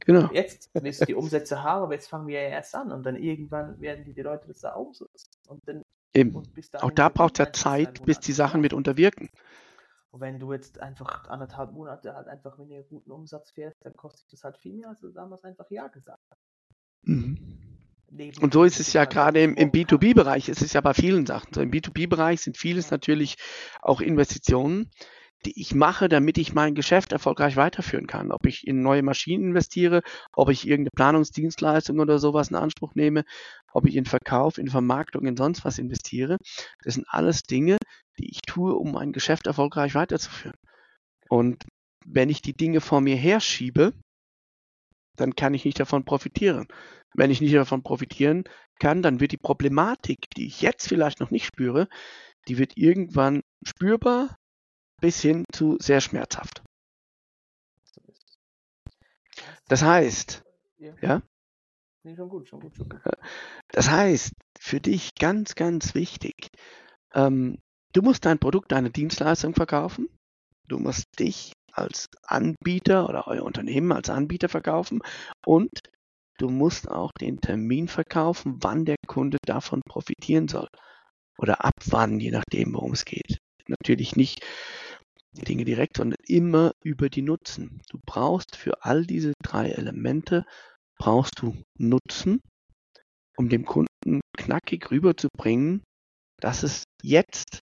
Genau. 0.00 0.30
Jetzt 0.32 0.70
willst 0.74 1.00
du 1.00 1.06
die 1.06 1.14
Umsätze 1.14 1.62
haben, 1.62 1.82
aber 1.82 1.94
jetzt 1.94 2.08
fangen 2.08 2.28
wir 2.28 2.40
ja 2.40 2.48
erst 2.48 2.74
an 2.74 2.92
und 2.92 3.04
dann 3.04 3.16
irgendwann 3.16 3.80
werden 3.80 4.04
die, 4.04 4.14
die 4.14 4.22
Leute 4.22 4.46
das 4.46 4.60
da 4.60 4.74
umsetzen. 4.74 5.30
Und 5.48 5.66
dann, 5.66 5.82
Eben. 6.14 6.34
Und 6.34 6.48
auch 6.82 6.90
da 6.90 7.08
braucht 7.08 7.38
es 7.38 7.46
ja 7.46 7.52
Zeit, 7.52 8.04
bis 8.04 8.18
die 8.18 8.32
Sachen 8.32 8.60
mit 8.60 8.72
unterwirken. 8.72 9.28
Und 10.10 10.20
wenn 10.20 10.38
du 10.38 10.52
jetzt 10.52 10.80
einfach 10.80 11.28
anderthalb 11.28 11.72
Monate 11.72 12.14
halt 12.14 12.28
einfach 12.28 12.56
mit 12.58 12.72
einem 12.72 12.88
guten 12.88 13.10
Umsatz 13.10 13.50
fährst, 13.50 13.76
dann 13.84 13.94
kostet 13.94 14.32
das 14.32 14.42
halt 14.42 14.56
viel 14.56 14.74
mehr, 14.74 14.88
also 14.88 15.10
damals 15.10 15.44
einfach 15.44 15.70
Ja 15.70 15.88
gesagt. 15.88 16.22
Mhm. 17.02 17.58
Und 18.40 18.54
so 18.54 18.64
ist 18.64 18.80
es 18.80 18.94
ja 18.94 19.04
gerade 19.04 19.42
im, 19.42 19.54
im 19.56 19.70
B2B-Bereich, 19.70 20.48
es 20.48 20.62
ist 20.62 20.72
ja 20.72 20.80
bei 20.80 20.94
vielen 20.94 21.26
Sachen 21.26 21.52
so. 21.52 21.60
Im 21.60 21.70
B2B-Bereich 21.70 22.40
sind 22.40 22.56
vieles 22.56 22.90
natürlich 22.90 23.36
auch 23.82 24.00
Investitionen, 24.00 24.90
die 25.44 25.60
ich 25.60 25.74
mache, 25.74 26.08
damit 26.08 26.36
ich 26.38 26.54
mein 26.54 26.74
Geschäft 26.74 27.12
erfolgreich 27.12 27.56
weiterführen 27.56 28.06
kann. 28.06 28.32
Ob 28.32 28.46
ich 28.46 28.66
in 28.66 28.82
neue 28.82 29.02
Maschinen 29.02 29.50
investiere, 29.50 30.02
ob 30.32 30.50
ich 30.50 30.66
irgendeine 30.66 30.90
Planungsdienstleistung 30.96 32.00
oder 32.00 32.18
sowas 32.18 32.48
in 32.48 32.56
Anspruch 32.56 32.94
nehme, 32.94 33.24
ob 33.72 33.86
ich 33.86 33.96
in 33.96 34.04
Verkauf, 34.04 34.58
in 34.58 34.68
Vermarktung, 34.68 35.26
in 35.26 35.36
sonst 35.36 35.64
was 35.64 35.78
investiere. 35.78 36.38
Das 36.82 36.94
sind 36.94 37.06
alles 37.08 37.42
Dinge, 37.42 37.76
die 38.18 38.30
ich 38.30 38.42
tue, 38.42 38.74
um 38.74 38.92
mein 38.92 39.12
Geschäft 39.12 39.46
erfolgreich 39.46 39.94
weiterzuführen. 39.94 40.56
Und 41.28 41.64
wenn 42.04 42.30
ich 42.30 42.42
die 42.42 42.56
Dinge 42.56 42.80
vor 42.80 43.00
mir 43.00 43.16
herschiebe, 43.16 43.92
dann 45.16 45.34
kann 45.34 45.54
ich 45.54 45.64
nicht 45.64 45.78
davon 45.78 46.04
profitieren. 46.04 46.66
Wenn 47.14 47.30
ich 47.30 47.40
nicht 47.40 47.54
davon 47.54 47.82
profitieren 47.82 48.44
kann, 48.78 49.02
dann 49.02 49.20
wird 49.20 49.32
die 49.32 49.36
Problematik, 49.36 50.30
die 50.36 50.46
ich 50.46 50.62
jetzt 50.62 50.88
vielleicht 50.88 51.20
noch 51.20 51.30
nicht 51.30 51.46
spüre, 51.46 51.88
die 52.46 52.58
wird 52.58 52.76
irgendwann 52.76 53.42
spürbar 53.64 54.36
bis 55.00 55.20
hin 55.20 55.44
zu 55.52 55.76
sehr 55.80 56.00
schmerzhaft. 56.00 56.62
Das 59.68 59.82
heißt, 59.82 60.42
ja? 60.78 60.94
ja? 61.00 61.22
Nee, 62.02 62.16
schon 62.16 62.28
gut, 62.28 62.48
schon 62.48 62.60
gut, 62.60 62.74
schon 62.74 62.88
gut. 62.88 63.00
Das 63.68 63.90
heißt, 63.90 64.32
für 64.58 64.80
dich 64.80 65.14
ganz, 65.14 65.54
ganz 65.54 65.94
wichtig, 65.94 66.48
ähm, 67.14 67.58
du 67.92 68.02
musst 68.02 68.24
dein 68.24 68.38
Produkt, 68.38 68.72
deine 68.72 68.90
Dienstleistung 68.90 69.54
verkaufen. 69.54 70.08
Du 70.66 70.78
musst 70.78 71.06
dich 71.18 71.52
als 71.72 72.08
Anbieter 72.22 73.08
oder 73.08 73.26
euer 73.26 73.44
Unternehmen 73.44 73.92
als 73.92 74.10
Anbieter 74.10 74.48
verkaufen 74.48 75.00
und 75.46 75.70
du 76.38 76.48
musst 76.50 76.88
auch 76.90 77.12
den 77.12 77.40
Termin 77.40 77.88
verkaufen, 77.88 78.56
wann 78.60 78.84
der 78.84 78.96
Kunde 79.06 79.38
davon 79.44 79.80
profitieren 79.86 80.48
soll. 80.48 80.68
Oder 81.36 81.64
ab 81.64 81.74
wann, 81.86 82.20
je 82.20 82.30
nachdem, 82.30 82.74
worum 82.74 82.92
es 82.92 83.04
geht. 83.04 83.38
Natürlich 83.66 84.16
nicht 84.16 84.44
die 85.32 85.44
Dinge 85.44 85.64
direkt, 85.64 85.96
sondern 85.96 86.18
immer 86.26 86.72
über 86.82 87.08
die 87.08 87.22
Nutzen. 87.22 87.80
Du 87.90 87.98
brauchst 88.04 88.56
für 88.56 88.84
all 88.84 89.06
diese 89.06 89.32
drei 89.42 89.70
Elemente 89.70 90.44
brauchst 90.98 91.40
du 91.40 91.56
Nutzen, 91.78 92.40
um 93.36 93.48
dem 93.48 93.64
Kunden 93.64 94.20
knackig 94.36 94.90
rüberzubringen, 94.90 95.82
dass 96.40 96.62
es 96.62 96.84
jetzt 97.02 97.60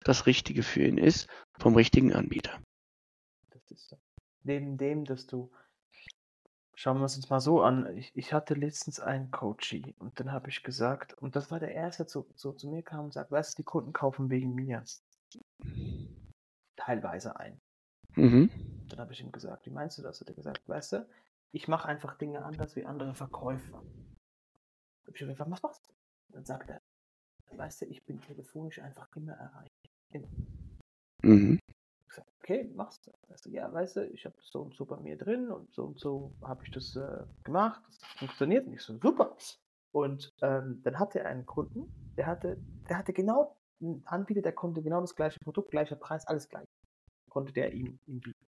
das 0.00 0.26
Richtige 0.26 0.62
für 0.62 0.86
ihn 0.86 0.98
ist 0.98 1.26
vom 1.58 1.74
richtigen 1.74 2.12
Anbieter. 2.12 2.60
Das 3.50 3.70
ist. 3.70 3.96
Neben 4.44 4.78
dem, 4.78 5.04
dass 5.04 5.26
du, 5.26 5.50
schauen 6.74 6.98
wir 6.98 7.02
uns 7.02 7.28
mal 7.28 7.40
so 7.40 7.62
an, 7.62 7.96
ich, 7.96 8.12
ich 8.14 8.32
hatte 8.32 8.54
letztens 8.54 9.00
einen 9.00 9.32
Coachie 9.32 9.96
und 9.98 10.20
dann 10.20 10.30
habe 10.30 10.48
ich 10.50 10.62
gesagt, 10.62 11.14
und 11.14 11.34
das 11.34 11.50
war 11.50 11.58
der 11.58 11.72
Erste, 11.72 12.04
der 12.04 12.10
so, 12.10 12.28
so 12.36 12.52
zu 12.52 12.68
mir 12.68 12.84
kam 12.84 13.06
und 13.06 13.12
sagt, 13.12 13.32
weißt 13.32 13.54
du, 13.58 13.62
die 13.62 13.64
Kunden 13.64 13.92
kaufen 13.92 14.30
wegen 14.30 14.54
mir 14.54 14.84
teilweise 16.76 17.38
ein. 17.38 17.60
Mhm. 18.14 18.50
Dann 18.88 19.00
habe 19.00 19.12
ich 19.12 19.20
ihm 19.20 19.32
gesagt, 19.32 19.66
wie 19.66 19.70
meinst 19.70 19.98
du 19.98 20.02
das? 20.02 20.20
Hat 20.20 20.28
er 20.28 20.34
gesagt, 20.34 20.68
weißt 20.68 20.92
du, 20.92 21.08
ich 21.52 21.68
mache 21.68 21.88
einfach 21.88 22.16
Dinge 22.16 22.44
anders 22.44 22.76
wie 22.76 22.84
andere 22.84 23.14
Verkäufer. 23.14 23.82
Hab 25.06 25.14
ich 25.14 25.20
gesagt, 25.20 25.50
was 25.50 25.62
machst 25.62 25.88
du? 25.88 25.92
Dann 26.34 26.44
sagt 26.44 26.70
er, 26.70 26.80
weißt 27.52 27.82
du, 27.82 27.86
ich 27.86 28.04
bin 28.04 28.20
telefonisch 28.20 28.80
einfach 28.80 29.08
immer 29.16 29.32
erreicht. 29.32 29.72
Mhm. 31.22 31.58
Ich 32.08 32.14
sag, 32.14 32.26
okay, 32.40 32.70
machst 32.74 33.06
du. 33.06 33.12
Also, 33.30 33.50
ja, 33.50 33.72
weißt 33.72 33.96
du, 33.96 34.10
ich 34.10 34.24
habe 34.24 34.36
das 34.36 34.48
so 34.48 34.62
und 34.62 34.74
so 34.74 34.84
bei 34.84 34.96
mir 34.98 35.16
drin 35.16 35.50
und 35.50 35.72
so 35.74 35.84
und 35.84 35.98
so 35.98 36.32
habe 36.42 36.64
ich 36.64 36.70
das 36.70 36.96
äh, 36.96 37.24
gemacht. 37.44 37.82
Das 37.86 37.98
funktioniert 38.18 38.66
nicht 38.66 38.82
so 38.82 38.98
super. 38.98 39.36
Und 39.92 40.34
ähm, 40.42 40.80
dann 40.82 40.98
hatte 40.98 41.20
er 41.20 41.26
einen 41.30 41.46
Kunden, 41.46 41.90
der 42.16 42.26
hatte, 42.26 42.58
der 42.88 42.98
hatte 42.98 43.12
genau 43.12 43.56
einen 43.80 44.02
Anbieter, 44.06 44.42
der 44.42 44.52
konnte 44.52 44.82
genau 44.82 45.00
das 45.00 45.14
gleiche 45.14 45.38
Produkt, 45.40 45.70
gleicher 45.70 45.96
Preis, 45.96 46.26
alles 46.26 46.48
gleich. 46.48 46.66
Konnte 47.28 47.52
der 47.52 47.72
ihm, 47.72 47.98
ihm 48.06 48.20
bieten. 48.20 48.46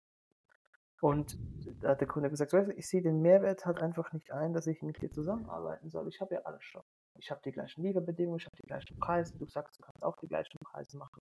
Und 1.00 1.38
da 1.80 1.90
hat 1.90 2.00
der 2.00 2.08
Kunde 2.08 2.28
gesagt, 2.28 2.52
weißt 2.52 2.70
du, 2.70 2.74
ich 2.74 2.88
sehe 2.88 3.02
den 3.02 3.20
Mehrwert 3.22 3.64
halt 3.66 3.80
einfach 3.80 4.12
nicht 4.12 4.32
ein, 4.32 4.52
dass 4.52 4.66
ich 4.66 4.82
mit 4.82 5.00
dir 5.00 5.10
zusammenarbeiten 5.10 5.90
soll. 5.90 6.08
Ich 6.08 6.20
habe 6.20 6.34
ja 6.34 6.42
alles 6.42 6.64
schon. 6.64 6.82
Ich 7.18 7.30
habe 7.30 7.40
die 7.44 7.52
gleichen 7.52 7.82
Lieferbedingungen, 7.82 8.38
ich 8.38 8.46
habe 8.46 8.56
die 8.56 8.66
gleichen 8.66 8.98
Preise, 8.98 9.36
du 9.38 9.46
sagst, 9.46 9.78
du 9.78 9.82
kannst 9.82 10.02
auch 10.02 10.16
die 10.16 10.28
gleichen 10.28 10.58
Preise 10.58 10.96
machen. 10.98 11.20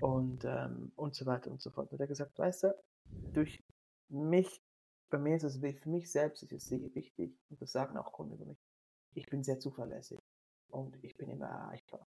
Und, 0.00 0.44
ähm, 0.44 0.92
und 0.94 1.16
so 1.16 1.26
weiter 1.26 1.50
und 1.50 1.60
so 1.60 1.70
fort. 1.70 1.90
Und 1.92 2.00
er 2.00 2.06
gesagt, 2.06 2.38
weißt 2.38 2.64
du, 2.64 2.74
durch 3.32 3.60
mich, 4.08 4.62
bei 5.10 5.18
mir 5.18 5.36
ist 5.36 5.44
es 5.44 5.58
für 5.58 5.88
mich 5.88 6.10
selbst 6.10 6.42
ist 6.44 6.52
es 6.52 6.66
sehr 6.66 6.94
wichtig, 6.94 7.36
und 7.48 7.60
das 7.60 7.72
sagen 7.72 7.96
auch 7.96 8.12
Kunden 8.12 8.34
über 8.34 8.44
mich, 8.44 8.58
ich 9.14 9.26
bin 9.26 9.42
sehr 9.42 9.58
zuverlässig 9.58 10.20
und 10.68 10.96
ich 11.02 11.16
bin 11.16 11.28
immer 11.28 11.46
erreichbar. 11.46 12.06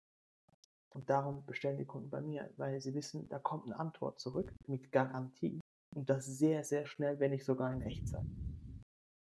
Und 0.97 1.11
darum 1.11 1.45
bestellen 1.45 1.77
die 1.77 1.85
Kunden 1.85 2.09
bei 2.09 2.21
mir, 2.21 2.49
weil 2.57 2.81
sie 2.81 2.95
wissen, 2.95 3.29
da 3.29 3.37
kommt 3.37 3.65
eine 3.65 3.79
Antwort 3.79 4.19
zurück 4.19 4.51
mit 4.65 4.91
Garantie. 4.91 5.59
Und 5.95 6.09
das 6.09 6.25
sehr, 6.25 6.63
sehr 6.63 6.87
schnell, 6.87 7.19
wenn 7.19 7.29
nicht 7.29 7.45
sogar 7.45 7.71
in 7.71 7.83
Echtzeit. 7.83 8.25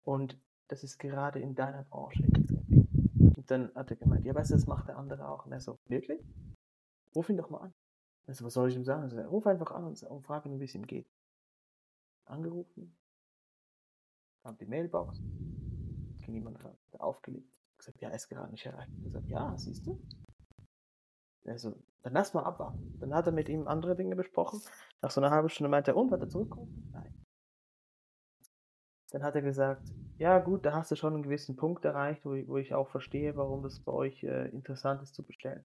Und 0.06 0.40
das 0.70 0.86
ist 0.86 0.98
gerade 0.98 1.40
in 1.40 1.56
deiner 1.56 1.84
Branche 1.84 2.24
extrem 2.24 2.88
Und 3.36 3.52
dann 3.52 3.76
hat 3.76 3.92
er 3.92 3.98
gemeint, 3.98 4.24
ja, 4.24 4.34
weißt 4.34 4.52
du, 4.52 4.56
das 4.56 4.66
macht 4.66 4.88
der 4.88 4.98
andere 4.98 5.28
auch. 5.28 5.46
Und 5.46 5.52
er 5.52 5.60
so, 5.60 5.78
wirklich? 5.90 6.24
Ruf 7.14 7.28
ihn 7.28 7.36
doch 7.36 7.50
mal 7.50 7.60
an. 7.60 7.74
Also, 8.28 8.46
was 8.46 8.54
soll 8.54 8.70
ich 8.70 8.76
ihm 8.78 8.86
sagen? 8.86 9.04
Also, 9.04 9.20
ruf 9.24 9.46
einfach 9.46 9.72
an 9.72 9.84
und, 9.84 10.02
und 10.04 10.24
frag 10.24 10.46
ihn, 10.46 10.62
wie 10.62 10.66
es 10.66 10.76
ihm 10.76 10.88
geht. 10.88 11.12
Angerufen, 12.28 12.96
kam 14.42 14.58
die 14.58 14.66
Mailbox, 14.66 15.20
ging 16.22 16.36
jemand 16.36 16.64
ran, 16.64 16.78
hat 16.94 17.02
aufgelegt, 17.02 17.52
gesagt, 17.78 18.00
ja, 18.00 18.08
er 18.08 18.16
ist 18.16 18.30
gerade 18.30 18.52
nicht 18.52 18.66
erreicht. 18.66 18.94
Er 19.04 19.12
sagt, 19.12 19.28
ja, 19.28 19.58
siehst 19.58 19.86
du? 19.86 20.02
Also, 21.48 21.74
dann 22.04 22.14
lass 22.14 22.34
mal 22.34 22.44
abwarten. 22.44 22.98
Dann 23.00 23.14
hat 23.14 23.26
er 23.26 23.32
mit 23.32 23.50
ihm 23.50 23.68
andere 23.68 23.96
Dinge 23.96 24.16
besprochen. 24.16 24.62
Nach 25.02 25.12
so 25.12 25.22
einer 25.22 25.32
halben 25.32 25.50
Stunde 25.50 25.70
meinte 25.70 25.92
er, 25.92 25.98
und, 25.98 26.12
wird 26.12 26.22
er 26.22 26.30
zurückkommen? 26.30 26.90
Nein. 26.92 27.14
Dann 29.12 29.24
hat 29.24 29.36
er 29.36 29.42
gesagt, 29.42 29.84
ja 30.18 30.40
gut, 30.40 30.66
da 30.66 30.74
hast 30.74 30.92
du 30.92 30.96
schon 30.96 31.14
einen 31.14 31.24
gewissen 31.24 31.56
Punkt 31.56 31.86
erreicht, 31.86 32.26
wo 32.26 32.34
ich, 32.34 32.48
wo 32.48 32.58
ich 32.58 32.74
auch 32.74 32.90
verstehe, 32.90 33.36
warum 33.38 33.64
das 33.64 33.80
bei 33.80 33.94
euch 33.94 34.24
äh, 34.24 34.50
interessant 34.50 35.02
ist 35.02 35.16
zu 35.16 35.24
bestellen. 35.24 35.64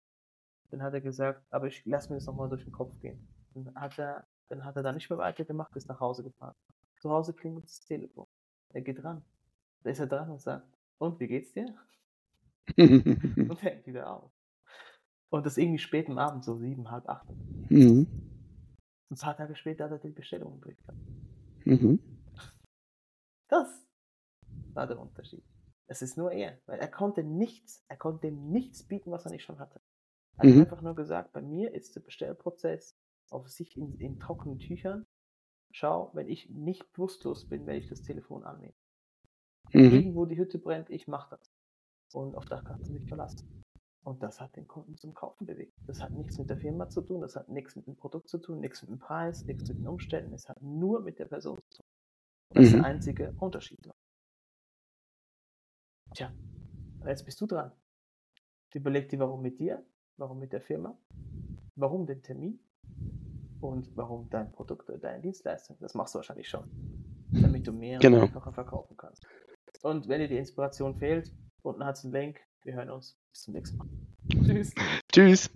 Dann 0.71 0.83
hat 0.83 0.95
er 0.95 1.01
gesagt, 1.01 1.42
aber 1.51 1.66
ich 1.66 1.85
lass 1.85 2.09
mir 2.09 2.16
das 2.16 2.27
nochmal 2.27 2.49
durch 2.49 2.64
den 2.64 2.73
Kopf 2.73 2.99
gehen. 3.01 3.27
Dann 3.55 3.75
hat 3.75 3.99
er, 3.99 4.27
dann 4.49 4.64
hat 4.64 4.77
er 4.77 4.83
da 4.83 4.92
nicht 4.92 5.11
mehr 5.11 5.18
weitergemacht, 5.18 5.75
ist 5.75 5.88
nach 5.88 6.01
Hause 6.01 6.23
gefahren. 6.23 6.55
Zu 7.01 7.11
Hause 7.11 7.35
klingelt 7.35 7.64
das 7.64 7.81
Telefon. 7.81 8.27
Er 8.73 8.83
geht 8.83 9.03
ran. 9.03 9.25
Da 9.83 9.90
ist 9.90 9.99
er 9.99 10.07
dran 10.07 10.31
und 10.31 10.40
sagt, 10.40 10.66
und 10.99 11.18
wie 11.18 11.27
geht's 11.27 11.53
dir? 11.53 11.75
und 12.77 13.59
fängt 13.59 13.87
wieder 13.87 14.09
auf. 14.09 14.31
Und 15.33 15.47
das 15.47 15.57
irgendwie 15.57 15.79
spät 15.79 16.11
am 16.11 16.18
Abend, 16.18 16.45
so 16.45 16.57
sieben, 16.59 16.90
halb 16.90 17.09
acht. 17.09 17.27
Mhm. 17.71 18.07
Und 19.09 19.16
ein 19.16 19.16
paar 19.16 19.35
Tage 19.35 19.57
später 19.57 19.85
hat 19.85 19.92
er 19.92 19.99
die 19.99 20.11
Bestellung 20.11 20.61
durchgehabt. 20.61 20.99
Mhm. 21.64 21.99
Das 23.49 23.66
war 24.75 24.87
der 24.87 25.01
Unterschied. 25.01 25.42
Es 25.87 26.03
ist 26.03 26.18
nur 26.18 26.33
er, 26.33 26.59
weil 26.66 26.79
er 26.79 26.88
konnte 26.88 27.25
nichts, 27.25 27.83
er 27.88 27.97
konnte 27.97 28.31
nichts 28.31 28.83
bieten, 28.83 29.11
was 29.11 29.25
er 29.25 29.31
nicht 29.31 29.45
schon 29.45 29.59
hatte. 29.59 29.81
Er 30.37 30.45
mhm. 30.45 30.53
hat 30.53 30.61
einfach 30.61 30.83
nur 30.83 30.95
gesagt, 30.95 31.33
bei 31.33 31.40
mir 31.40 31.73
ist 31.73 31.97
der 31.97 32.01
Bestellprozess 32.01 32.95
auf 33.31 33.49
sich 33.49 33.79
in, 33.79 33.95
in 34.01 34.21
trockenen 34.21 34.59
Tüchern. 34.59 35.07
Schau, 35.71 36.11
wenn 36.12 36.29
ich 36.29 36.51
nicht 36.51 36.92
bewusstlos 36.92 37.49
bin, 37.49 37.66
werde 37.66 37.79
ich 37.79 37.88
das 37.88 38.03
Telefon 38.03 38.45
annehmen. 38.45 38.77
Mhm. 39.73 39.95
Irgendwo 39.95 40.27
die 40.27 40.37
Hütte 40.37 40.59
brennt, 40.59 40.90
ich 40.90 41.09
mache 41.09 41.38
das. 41.38 41.51
Und 42.12 42.35
auf 42.35 42.45
das 42.45 42.62
kannst 42.66 42.88
du 42.88 42.92
mich 42.92 43.09
verlassen. 43.09 43.62
Und 44.05 44.23
das 44.23 44.41
hat 44.41 44.57
den 44.57 44.67
Kunden 44.67 44.97
zum 44.97 45.15
Kaufen 45.15 45.47
bewegt. 45.47 45.75
Das 45.87 46.03
hat 46.03 46.11
nichts 46.11 46.37
mit 46.37 46.51
der 46.51 46.57
Firma 46.57 46.88
zu 46.88 47.03
tun, 47.03 47.21
das 47.21 47.37
hat 47.37 47.49
nichts 47.49 47.77
mit 47.77 47.87
dem 47.87 47.97
Produkt 47.97 48.29
zu 48.29 48.38
tun, 48.38 48.59
nichts 48.59 48.83
mit 48.83 48.91
dem 48.91 48.99
Preis, 48.99 49.45
nichts 49.45 49.69
mit 49.69 49.79
den 49.79 49.87
Umständen. 49.87 50.35
Es 50.35 50.49
hat 50.49 50.61
nur 50.61 51.03
mit 51.03 51.19
der 51.19 51.27
Person 51.27 51.61
zu 51.71 51.83
tun. 51.83 51.87
Das 52.51 52.65
ist 52.65 52.73
der 52.73 52.81
mhm. 52.81 52.85
einzige 52.85 53.35
Unterschied. 53.38 53.88
Tja, 56.15 56.33
jetzt 57.07 57.25
bist 57.25 57.41
du 57.41 57.47
dran. 57.47 57.73
Überleg 58.75 59.09
dir, 59.09 59.21
warum 59.21 59.41
mit 59.41 59.59
dir, 59.59 59.85
warum 60.17 60.38
mit 60.38 60.53
der 60.53 60.61
Firma, 60.61 60.99
warum 61.77 62.07
den 62.07 62.23
Termin 62.23 62.59
und 63.61 63.97
warum 63.97 64.29
dein 64.31 64.51
Produkt 64.51 64.88
oder 64.91 64.99
deine 64.99 65.21
Dienstleistung. 65.21 65.77
Das 65.81 65.95
machst 65.95 66.15
du 66.15 66.19
wahrscheinlich 66.19 66.49
schon, 66.49 66.69
damit 67.31 67.67
du 67.67 67.73
mehr 67.73 67.99
genau. 67.99 68.23
einfacher 68.23 68.53
verkaufen 68.53 68.97
kannst. 68.97 69.27
Und 69.83 70.09
wenn 70.09 70.21
dir 70.21 70.29
die 70.29 70.38
Inspiration 70.38 70.97
fehlt, 70.97 71.33
unten 71.62 71.85
hat 71.85 71.97
es 71.97 72.05
einen 72.05 72.12
Link. 72.12 72.41
Wir 72.64 72.75
hören 72.75 72.90
uns. 72.90 73.16
Bis 73.31 73.42
zum 73.42 73.55
nächsten 73.55 73.77
Mal. 73.77 73.88
Tschüss. 74.29 74.75
Tschüss. 75.12 75.51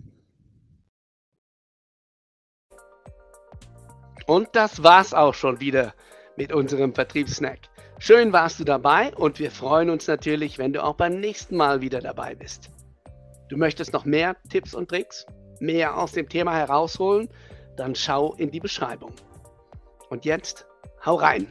Und 4.25 4.49
das 4.53 4.83
war's 4.83 5.13
auch 5.13 5.33
schon 5.33 5.61
wieder 5.61 5.93
mit 6.35 6.51
unserem 6.51 6.93
Vertriebssnack. 6.93 7.59
Schön 7.99 8.33
warst 8.33 8.59
du 8.59 8.65
dabei 8.65 9.15
und 9.15 9.39
wir 9.39 9.51
freuen 9.51 9.89
uns 9.89 10.07
natürlich, 10.07 10.57
wenn 10.57 10.73
du 10.73 10.83
auch 10.83 10.95
beim 10.95 11.19
nächsten 11.19 11.55
Mal 11.55 11.81
wieder 11.81 12.01
dabei 12.01 12.35
bist. 12.35 12.69
Du 13.49 13.55
möchtest 13.55 13.93
noch 13.93 14.03
mehr 14.03 14.35
Tipps 14.49 14.75
und 14.75 14.89
Tricks, 14.89 15.25
mehr 15.59 15.97
aus 15.97 16.11
dem 16.11 16.27
Thema 16.27 16.53
herausholen, 16.55 17.29
dann 17.77 17.95
schau 17.95 18.33
in 18.35 18.51
die 18.51 18.59
Beschreibung. 18.59 19.13
Und 20.09 20.25
jetzt, 20.25 20.67
hau 21.05 21.15
rein! 21.15 21.47